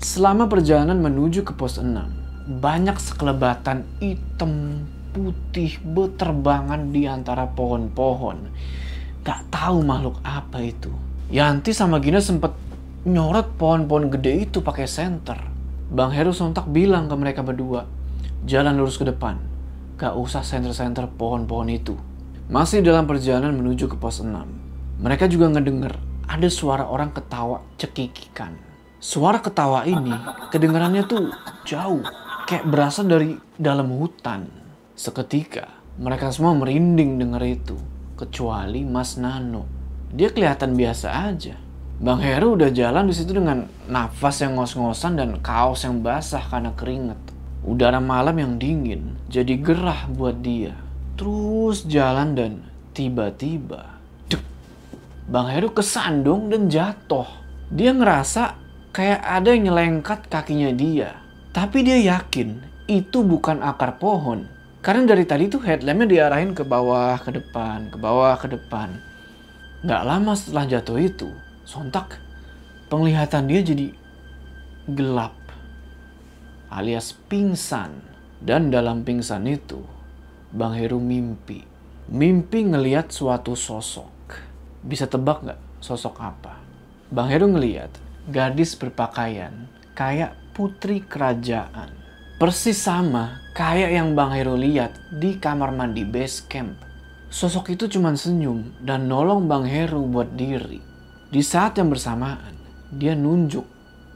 Selama 0.00 0.48
perjalanan 0.48 1.00
menuju 1.00 1.44
ke 1.44 1.52
pos 1.56 1.76
6, 1.76 2.19
banyak 2.50 2.98
sekelebatan 2.98 3.86
hitam 4.02 4.82
putih 5.14 5.78
beterbangan 5.86 6.90
di 6.90 7.06
antara 7.06 7.46
pohon-pohon. 7.46 8.50
Gak 9.22 9.46
tahu 9.54 9.86
makhluk 9.86 10.18
apa 10.26 10.58
itu. 10.58 10.90
Yanti 11.30 11.70
sama 11.70 12.02
Gina 12.02 12.18
sempet 12.18 12.50
nyorot 13.06 13.54
pohon-pohon 13.54 14.10
gede 14.10 14.50
itu 14.50 14.58
pakai 14.66 14.90
senter. 14.90 15.38
Bang 15.90 16.10
Heru 16.10 16.34
sontak 16.34 16.66
bilang 16.70 17.06
ke 17.06 17.14
mereka 17.14 17.46
berdua, 17.46 17.86
Jalan 18.40 18.80
lurus 18.80 18.96
ke 18.96 19.04
depan. 19.04 19.36
Gak 20.00 20.16
usah 20.16 20.40
senter-senter 20.40 21.06
pohon-pohon 21.06 21.68
itu. 21.70 21.94
Masih 22.48 22.80
dalam 22.80 23.04
perjalanan 23.04 23.52
menuju 23.52 23.86
ke 23.86 23.94
pos 24.00 24.24
6. 24.24 24.32
Mereka 24.98 25.28
juga 25.28 25.52
ngedenger 25.52 25.94
ada 26.24 26.48
suara 26.48 26.88
orang 26.88 27.12
ketawa 27.12 27.60
cekikikan. 27.76 28.56
Suara 28.96 29.44
ketawa 29.44 29.84
ini 29.84 30.12
kedengarannya 30.48 31.04
tuh 31.04 31.28
jauh. 31.68 32.00
Kayak 32.50 32.66
berasal 32.66 33.06
dari 33.06 33.38
dalam 33.54 33.94
hutan. 33.94 34.50
Seketika 34.98 35.70
mereka 36.02 36.34
semua 36.34 36.50
merinding 36.58 37.22
denger 37.22 37.42
itu. 37.46 37.78
Kecuali 38.18 38.82
Mas 38.82 39.14
Nano. 39.14 39.70
Dia 40.10 40.34
kelihatan 40.34 40.74
biasa 40.74 41.30
aja. 41.30 41.54
Bang 42.02 42.18
Heru 42.18 42.58
udah 42.58 42.74
jalan 42.74 43.06
di 43.06 43.14
situ 43.14 43.38
dengan 43.38 43.70
nafas 43.86 44.42
yang 44.42 44.58
ngos-ngosan 44.58 45.14
dan 45.14 45.38
kaos 45.38 45.86
yang 45.86 46.02
basah 46.02 46.42
karena 46.50 46.74
keringet. 46.74 47.22
Udara 47.62 48.02
malam 48.02 48.34
yang 48.34 48.58
dingin 48.58 49.14
jadi 49.30 49.54
gerah 49.54 50.10
buat 50.10 50.42
dia. 50.42 50.74
Terus 51.14 51.86
jalan 51.86 52.34
dan 52.34 52.66
tiba-tiba 52.98 54.02
Bang 55.30 55.46
Heru 55.46 55.70
kesandung 55.70 56.50
dan 56.50 56.66
jatuh. 56.66 57.30
Dia 57.70 57.94
ngerasa 57.94 58.58
kayak 58.90 59.22
ada 59.22 59.54
yang 59.54 59.70
nyelengkat 59.70 60.26
kakinya 60.26 60.74
dia. 60.74 61.19
Tapi 61.50 61.82
dia 61.82 61.98
yakin 61.98 62.62
itu 62.86 63.26
bukan 63.26 63.62
akar 63.62 63.98
pohon. 63.98 64.46
Karena 64.80 65.12
dari 65.12 65.28
tadi 65.28 65.50
tuh 65.50 65.60
headlampnya 65.60 66.08
diarahin 66.08 66.56
ke 66.56 66.64
bawah, 66.64 67.20
ke 67.20 67.34
depan, 67.36 67.92
ke 67.92 67.98
bawah, 68.00 68.38
ke 68.40 68.48
depan. 68.48 68.96
Gak 69.84 70.02
lama 70.08 70.32
setelah 70.32 70.64
jatuh 70.64 70.98
itu, 71.00 71.28
sontak 71.68 72.20
penglihatan 72.90 73.46
dia 73.46 73.60
jadi 73.62 73.94
gelap 74.90 75.40
alias 76.70 77.12
pingsan. 77.26 78.08
Dan 78.40 78.72
dalam 78.72 79.04
pingsan 79.04 79.44
itu, 79.44 79.84
Bang 80.48 80.72
Heru 80.72 80.96
mimpi. 80.96 81.60
Mimpi 82.08 82.64
ngeliat 82.64 83.12
suatu 83.12 83.52
sosok. 83.52 84.32
Bisa 84.80 85.04
tebak 85.04 85.44
nggak 85.44 85.60
sosok 85.84 86.16
apa? 86.16 86.56
Bang 87.12 87.28
Heru 87.28 87.52
ngeliat 87.52 87.92
gadis 88.32 88.72
berpakaian 88.80 89.68
kayak 89.92 90.32
putri 90.60 91.00
kerajaan. 91.00 91.88
Persis 92.36 92.76
sama 92.76 93.40
kayak 93.56 93.96
yang 93.96 94.12
Bang 94.12 94.36
Heru 94.36 94.60
lihat 94.60 94.92
di 95.08 95.40
kamar 95.40 95.72
mandi 95.72 96.04
base 96.04 96.44
camp. 96.52 96.76
Sosok 97.32 97.72
itu 97.72 97.88
cuma 97.88 98.12
senyum 98.12 98.76
dan 98.84 99.08
nolong 99.08 99.48
Bang 99.48 99.64
Heru 99.64 100.04
buat 100.04 100.36
diri. 100.36 100.76
Di 101.32 101.40
saat 101.40 101.80
yang 101.80 101.88
bersamaan, 101.88 102.60
dia 102.92 103.16
nunjuk 103.16 103.64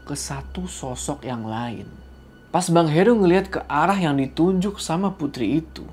ke 0.05 0.13
satu 0.13 0.69
sosok 0.69 1.25
yang 1.25 1.49
lain. 1.49 1.89
Pas 2.53 2.69
Bang 2.69 2.93
Heru 2.93 3.17
ngeliat 3.17 3.49
ke 3.49 3.65
arah 3.65 3.97
yang 3.97 4.13
ditunjuk 4.13 4.77
sama 4.77 5.17
putri 5.17 5.65
itu, 5.65 5.89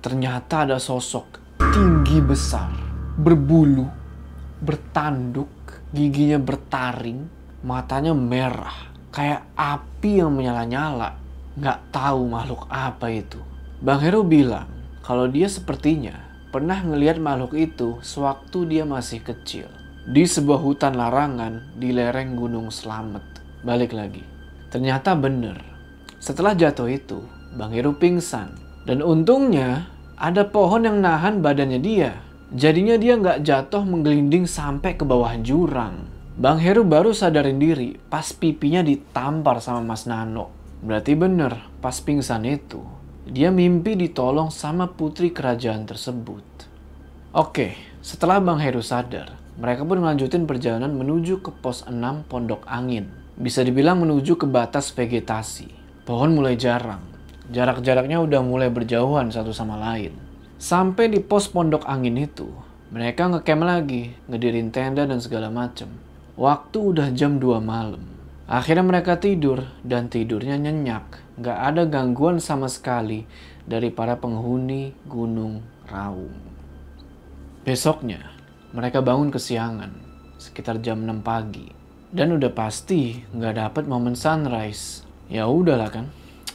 ternyata 0.00 0.64
ada 0.64 0.80
sosok 0.80 1.36
tinggi 1.68 2.24
besar, 2.24 2.72
berbulu, 3.20 3.84
bertanduk, 4.64 5.52
giginya 5.92 6.40
bertaring, 6.40 7.28
matanya 7.60 8.16
merah, 8.16 8.89
kayak 9.20 9.52
api 9.52 10.24
yang 10.24 10.32
menyala-nyala. 10.32 11.20
Gak 11.60 11.92
tahu 11.92 12.24
makhluk 12.24 12.64
apa 12.72 13.12
itu. 13.12 13.36
Bang 13.84 14.00
Heru 14.00 14.24
bilang 14.24 14.64
kalau 15.04 15.28
dia 15.28 15.44
sepertinya 15.44 16.16
pernah 16.48 16.80
ngeliat 16.80 17.20
makhluk 17.20 17.52
itu 17.52 18.00
sewaktu 18.00 18.64
dia 18.64 18.88
masih 18.88 19.20
kecil. 19.20 19.68
Di 20.08 20.24
sebuah 20.24 20.56
hutan 20.64 20.96
larangan 20.96 21.76
di 21.76 21.92
lereng 21.92 22.32
Gunung 22.32 22.72
Slamet. 22.72 23.20
Balik 23.60 23.92
lagi. 23.92 24.24
Ternyata 24.72 25.12
bener. 25.12 25.60
Setelah 26.16 26.56
jatuh 26.56 26.88
itu, 26.88 27.20
Bang 27.60 27.76
Heru 27.76 28.00
pingsan. 28.00 28.56
Dan 28.88 29.04
untungnya 29.04 29.84
ada 30.16 30.48
pohon 30.48 30.88
yang 30.88 31.04
nahan 31.04 31.44
badannya 31.44 31.76
dia. 31.76 32.16
Jadinya 32.56 32.96
dia 32.96 33.20
nggak 33.20 33.44
jatuh 33.44 33.84
menggelinding 33.84 34.48
sampai 34.48 34.96
ke 34.96 35.04
bawah 35.04 35.36
jurang. 35.44 36.08
Bang 36.40 36.56
Heru 36.56 36.88
baru 36.88 37.12
sadarin 37.12 37.60
diri 37.60 38.00
pas 38.08 38.32
pipinya 38.32 38.80
ditampar 38.80 39.60
sama 39.60 39.84
Mas 39.84 40.08
Nano. 40.08 40.48
Berarti 40.80 41.12
bener, 41.12 41.68
pas 41.84 41.92
pingsan 42.00 42.48
itu, 42.48 42.80
dia 43.28 43.52
mimpi 43.52 43.92
ditolong 43.92 44.48
sama 44.48 44.88
putri 44.88 45.36
kerajaan 45.36 45.84
tersebut. 45.84 46.40
Oke, 47.36 47.76
setelah 48.00 48.40
Bang 48.40 48.56
Heru 48.56 48.80
sadar, 48.80 49.36
mereka 49.60 49.84
pun 49.84 50.00
melanjutin 50.00 50.48
perjalanan 50.48 50.96
menuju 50.96 51.44
ke 51.44 51.52
pos 51.60 51.84
6 51.84 51.92
Pondok 52.32 52.64
Angin. 52.64 53.12
Bisa 53.36 53.60
dibilang 53.60 54.00
menuju 54.00 54.40
ke 54.40 54.48
batas 54.48 54.88
vegetasi. 54.96 55.68
Pohon 56.08 56.32
mulai 56.32 56.56
jarang. 56.56 57.04
Jarak-jaraknya 57.52 58.16
udah 58.16 58.40
mulai 58.40 58.72
berjauhan 58.72 59.28
satu 59.28 59.52
sama 59.52 59.76
lain. 59.76 60.16
Sampai 60.56 61.12
di 61.12 61.20
pos 61.20 61.52
pondok 61.52 61.84
angin 61.84 62.16
itu, 62.16 62.48
mereka 62.88 63.28
ngecamp 63.28 63.60
lagi, 63.60 64.16
ngedirin 64.24 64.72
tenda 64.72 65.04
dan 65.04 65.20
segala 65.20 65.52
macem. 65.52 66.08
Waktu 66.40 66.96
udah 66.96 67.12
jam 67.12 67.36
2 67.36 67.60
malam. 67.60 68.00
Akhirnya 68.48 68.80
mereka 68.80 69.20
tidur 69.20 69.60
dan 69.84 70.08
tidurnya 70.08 70.56
nyenyak. 70.56 71.20
Gak 71.36 71.58
ada 71.68 71.84
gangguan 71.84 72.40
sama 72.40 72.64
sekali 72.64 73.28
dari 73.68 73.92
para 73.92 74.16
penghuni 74.16 74.96
Gunung 75.04 75.60
Raung. 75.84 76.32
Besoknya, 77.60 78.32
mereka 78.72 79.04
bangun 79.04 79.28
kesiangan 79.28 79.92
sekitar 80.40 80.80
jam 80.80 81.04
6 81.04 81.20
pagi. 81.20 81.68
Dan 82.08 82.32
udah 82.32 82.56
pasti 82.56 83.20
nggak 83.20 83.54
dapet 83.60 83.84
momen 83.84 84.16
sunrise. 84.16 85.04
Ya 85.28 85.44
udahlah 85.44 85.92
kan. 85.92 86.08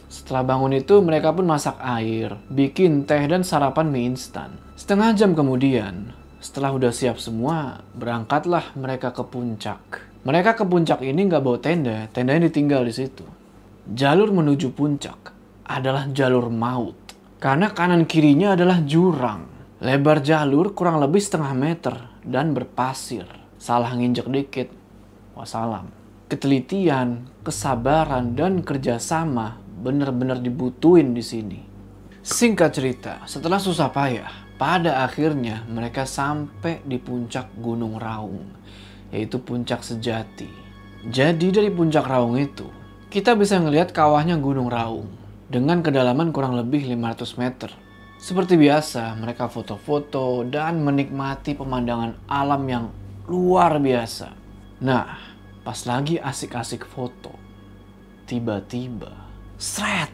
Setelah 0.10 0.50
bangun 0.50 0.74
itu 0.82 0.98
mereka 1.06 1.30
pun 1.30 1.46
masak 1.46 1.78
air, 1.78 2.34
bikin 2.50 3.06
teh 3.06 3.22
dan 3.30 3.46
sarapan 3.46 3.94
mie 3.94 4.18
instan. 4.18 4.58
Setengah 4.74 5.14
jam 5.14 5.38
kemudian, 5.38 6.10
setelah 6.46 6.78
udah 6.78 6.94
siap 6.94 7.18
semua, 7.18 7.82
berangkatlah 7.98 8.78
mereka 8.78 9.10
ke 9.10 9.26
puncak. 9.26 9.82
Mereka 10.22 10.54
ke 10.54 10.62
puncak 10.62 11.02
ini 11.02 11.26
nggak 11.26 11.42
bawa 11.42 11.58
tenda, 11.58 12.06
tendanya 12.14 12.46
ditinggal 12.46 12.86
di 12.86 12.94
situ. 12.94 13.26
Jalur 13.90 14.30
menuju 14.30 14.70
puncak 14.78 15.34
adalah 15.66 16.06
jalur 16.14 16.54
maut. 16.54 16.94
Karena 17.42 17.74
kanan 17.74 18.06
kirinya 18.06 18.54
adalah 18.54 18.78
jurang. 18.86 19.50
Lebar 19.82 20.22
jalur 20.22 20.78
kurang 20.78 21.02
lebih 21.02 21.18
setengah 21.18 21.54
meter 21.58 21.96
dan 22.22 22.54
berpasir. 22.54 23.26
Salah 23.58 23.98
nginjek 23.98 24.30
dikit, 24.30 24.70
wassalam. 25.34 25.90
Ketelitian, 26.30 27.26
kesabaran, 27.42 28.38
dan 28.38 28.62
kerjasama 28.62 29.58
benar-benar 29.82 30.38
dibutuhin 30.38 31.18
di 31.18 31.26
sini. 31.26 31.60
Singkat 32.22 32.70
cerita, 32.70 33.14
setelah 33.26 33.58
susah 33.58 33.90
payah, 33.90 34.45
pada 34.56 35.04
akhirnya 35.04 35.68
mereka 35.68 36.08
sampai 36.08 36.80
di 36.88 36.96
puncak 36.96 37.52
Gunung 37.60 38.00
Raung, 38.00 38.48
yaitu 39.12 39.40
puncak 39.44 39.84
sejati. 39.84 40.48
Jadi 41.06 41.52
dari 41.52 41.70
puncak 41.70 42.08
Raung 42.08 42.40
itu, 42.40 42.66
kita 43.12 43.36
bisa 43.36 43.60
ngelihat 43.60 43.92
kawahnya 43.92 44.40
Gunung 44.40 44.72
Raung 44.72 45.12
dengan 45.52 45.84
kedalaman 45.84 46.32
kurang 46.32 46.56
lebih 46.56 46.88
500 46.88 47.42
meter. 47.42 47.70
Seperti 48.16 48.56
biasa, 48.56 49.14
mereka 49.20 49.52
foto-foto 49.52 50.48
dan 50.48 50.82
menikmati 50.82 51.54
pemandangan 51.54 52.26
alam 52.26 52.64
yang 52.66 52.86
luar 53.28 53.78
biasa. 53.78 54.32
Nah, 54.82 55.20
pas 55.62 55.80
lagi 55.84 56.16
asik-asik 56.18 56.88
foto, 56.88 57.36
tiba-tiba, 58.26 59.12
seret! 59.60 60.12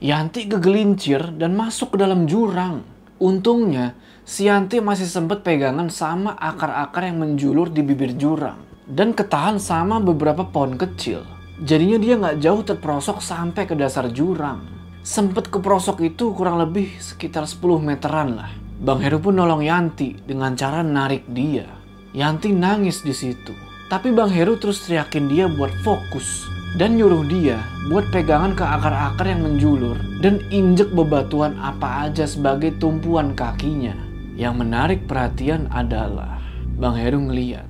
Yanti 0.00 0.48
kegelincir 0.48 1.36
dan 1.36 1.52
masuk 1.52 1.92
ke 1.92 1.96
dalam 2.00 2.24
jurang. 2.24 2.80
Untungnya, 3.20 4.00
si 4.24 4.48
Yanti 4.48 4.80
masih 4.80 5.04
sempat 5.04 5.44
pegangan 5.44 5.92
sama 5.92 6.32
akar-akar 6.40 7.04
yang 7.04 7.20
menjulur 7.20 7.68
di 7.68 7.84
bibir 7.84 8.16
jurang. 8.16 8.56
Dan 8.88 9.12
ketahan 9.12 9.60
sama 9.60 10.00
beberapa 10.00 10.48
pohon 10.48 10.80
kecil. 10.80 11.20
Jadinya 11.60 12.00
dia 12.00 12.16
nggak 12.16 12.40
jauh 12.40 12.64
terperosok 12.64 13.20
sampai 13.20 13.68
ke 13.68 13.76
dasar 13.76 14.08
jurang. 14.08 14.64
Sempet 15.04 15.52
keperosok 15.52 16.00
itu 16.00 16.32
kurang 16.32 16.56
lebih 16.64 16.96
sekitar 16.96 17.44
10 17.44 17.60
meteran 17.84 18.40
lah. 18.40 18.50
Bang 18.80 19.04
Heru 19.04 19.20
pun 19.20 19.36
nolong 19.36 19.68
Yanti 19.68 20.16
dengan 20.24 20.56
cara 20.56 20.80
narik 20.80 21.28
dia. 21.28 21.68
Yanti 22.16 22.56
nangis 22.56 23.04
di 23.04 23.12
situ. 23.12 23.52
Tapi 23.92 24.16
Bang 24.16 24.32
Heru 24.32 24.56
terus 24.56 24.88
teriakin 24.88 25.28
dia 25.28 25.44
buat 25.44 25.76
fokus 25.84 26.48
dan 26.78 26.94
nyuruh 26.94 27.26
dia 27.26 27.58
buat 27.90 28.06
pegangan 28.14 28.54
ke 28.54 28.62
akar-akar 28.62 29.26
yang 29.26 29.42
menjulur 29.42 29.98
dan 30.22 30.38
injek 30.54 30.94
bebatuan 30.94 31.58
apa 31.58 32.06
aja 32.06 32.28
sebagai 32.28 32.78
tumpuan 32.78 33.34
kakinya. 33.34 33.96
Yang 34.38 34.54
menarik 34.56 35.00
perhatian 35.10 35.66
adalah 35.68 36.38
Bang 36.78 36.96
Heru 36.96 37.26
ngeliat 37.26 37.68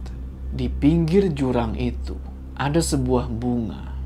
di 0.53 0.69
pinggir 0.69 1.33
jurang 1.33 1.75
itu 1.75 2.15
ada 2.55 2.79
sebuah 2.79 3.33
bunga. 3.33 3.97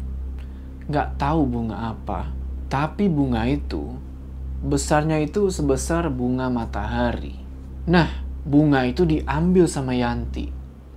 Gak 0.86 1.18
tahu 1.18 1.42
bunga 1.44 1.92
apa, 1.92 2.30
tapi 2.70 3.10
bunga 3.10 3.44
itu 3.50 3.98
besarnya 4.64 5.20
itu 5.20 5.50
sebesar 5.50 6.08
bunga 6.08 6.48
matahari. 6.48 7.36
Nah, 7.84 8.08
bunga 8.46 8.86
itu 8.88 9.04
diambil 9.04 9.68
sama 9.68 9.92
Yanti, 9.92 10.48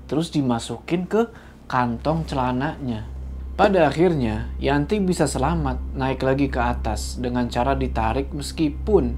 terus 0.05 0.31
dimasukin 0.31 1.03
ke 1.09 1.27
kantong 1.67 2.23
celananya. 2.29 3.16
Pada 3.57 3.89
akhirnya, 3.89 4.53
Yanti 4.61 5.01
bisa 5.01 5.25
selamat 5.25 5.97
naik 5.97 6.21
lagi 6.21 6.45
ke 6.45 6.61
atas 6.61 7.17
dengan 7.17 7.49
cara 7.49 7.73
ditarik 7.73 8.29
meskipun 8.29 9.17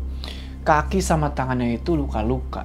kaki 0.64 1.04
sama 1.04 1.36
tangannya 1.36 1.76
itu 1.76 2.00
luka-luka. 2.00 2.64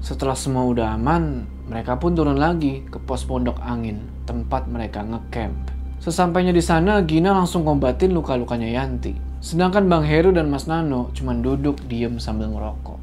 Setelah 0.00 0.32
semua 0.32 0.64
udah 0.64 0.96
aman, 0.96 1.44
mereka 1.68 2.00
pun 2.00 2.16
turun 2.16 2.40
lagi 2.40 2.88
ke 2.88 2.96
pos 2.96 3.28
pondok 3.28 3.60
angin, 3.60 4.08
tempat 4.24 4.64
mereka 4.64 5.04
ngecamp. 5.04 5.76
Sesampainya 6.00 6.56
di 6.56 6.64
sana, 6.64 7.04
Gina 7.04 7.36
langsung 7.36 7.68
kombatin 7.68 8.16
luka-lukanya 8.16 8.72
Yanti. 8.72 9.12
Sedangkan 9.44 9.84
Bang 9.92 10.08
Heru 10.08 10.32
dan 10.32 10.48
Mas 10.48 10.64
Nano 10.64 11.12
cuma 11.12 11.36
duduk 11.36 11.84
diem 11.84 12.16
sambil 12.16 12.48
ngerokok. 12.48 12.96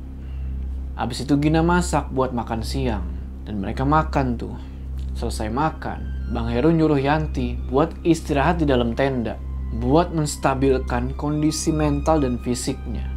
Abis 0.98 1.30
itu 1.30 1.38
Gina 1.38 1.62
masak 1.62 2.10
buat 2.10 2.34
makan 2.34 2.66
siang. 2.66 3.06
Dan 3.46 3.62
mereka 3.62 3.86
makan 3.86 4.42
tuh. 4.42 4.71
Selesai 5.16 5.52
makan, 5.52 6.32
Bang 6.32 6.48
Heru 6.48 6.72
nyuruh 6.72 7.00
Yanti 7.00 7.60
buat 7.68 7.92
istirahat 8.08 8.64
di 8.64 8.66
dalam 8.66 8.96
tenda. 8.96 9.36
Buat 9.72 10.12
menstabilkan 10.12 11.16
kondisi 11.16 11.72
mental 11.72 12.24
dan 12.24 12.40
fisiknya. 12.40 13.08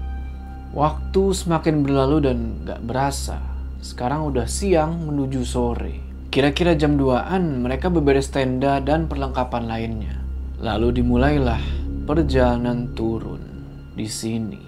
Waktu 0.74 1.34
semakin 1.34 1.86
berlalu 1.86 2.26
dan 2.26 2.38
gak 2.66 2.82
berasa. 2.86 3.38
Sekarang 3.78 4.26
udah 4.30 4.46
siang 4.46 5.06
menuju 5.06 5.42
sore. 5.46 6.02
Kira-kira 6.34 6.74
jam 6.74 6.98
2-an 6.98 7.62
mereka 7.62 7.86
beberes 7.90 8.34
tenda 8.34 8.82
dan 8.82 9.06
perlengkapan 9.06 9.70
lainnya. 9.70 10.18
Lalu 10.58 10.98
dimulailah 10.98 11.62
perjalanan 12.10 12.90
turun. 12.98 13.42
Di 13.94 14.10
sini, 14.10 14.58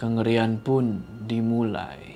kengerian 0.00 0.56
pun 0.64 1.04
dimulai. 1.28 2.13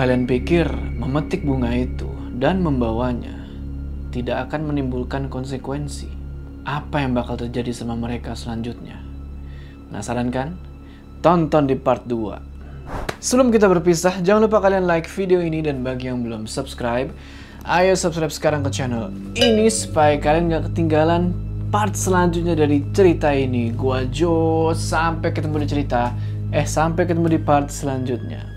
Kalian 0.00 0.24
pikir 0.24 0.64
memetik 0.96 1.44
bunga 1.44 1.76
itu 1.76 2.08
dan 2.40 2.64
membawanya 2.64 3.36
tidak 4.08 4.48
akan 4.48 4.72
menimbulkan 4.72 5.28
konsekuensi? 5.28 6.08
Apa 6.64 7.04
yang 7.04 7.12
bakal 7.12 7.36
terjadi 7.36 7.68
sama 7.76 8.00
mereka 8.00 8.32
selanjutnya? 8.32 8.96
Penasaran 9.92 10.32
kan? 10.32 10.56
Tonton 11.20 11.68
di 11.68 11.76
part 11.76 12.08
2. 12.08 12.16
Sebelum 13.20 13.52
kita 13.52 13.68
berpisah, 13.68 14.24
jangan 14.24 14.48
lupa 14.48 14.64
kalian 14.64 14.88
like 14.88 15.04
video 15.04 15.44
ini 15.44 15.60
dan 15.60 15.84
bagi 15.84 16.08
yang 16.08 16.24
belum 16.24 16.48
subscribe, 16.48 17.12
ayo 17.68 17.92
subscribe 17.92 18.32
sekarang 18.32 18.64
ke 18.64 18.72
channel 18.72 19.12
ini 19.36 19.68
supaya 19.68 20.16
kalian 20.16 20.48
gak 20.48 20.72
ketinggalan 20.72 21.36
part 21.68 21.92
selanjutnya 21.92 22.56
dari 22.56 22.88
cerita 22.96 23.36
ini. 23.36 23.68
Gua 23.76 24.08
Jo, 24.08 24.72
sampai 24.72 25.36
ketemu 25.36 25.60
di 25.60 25.68
cerita, 25.68 26.16
eh 26.56 26.64
sampai 26.64 27.04
ketemu 27.04 27.36
di 27.36 27.40
part 27.44 27.68
selanjutnya. 27.68 28.48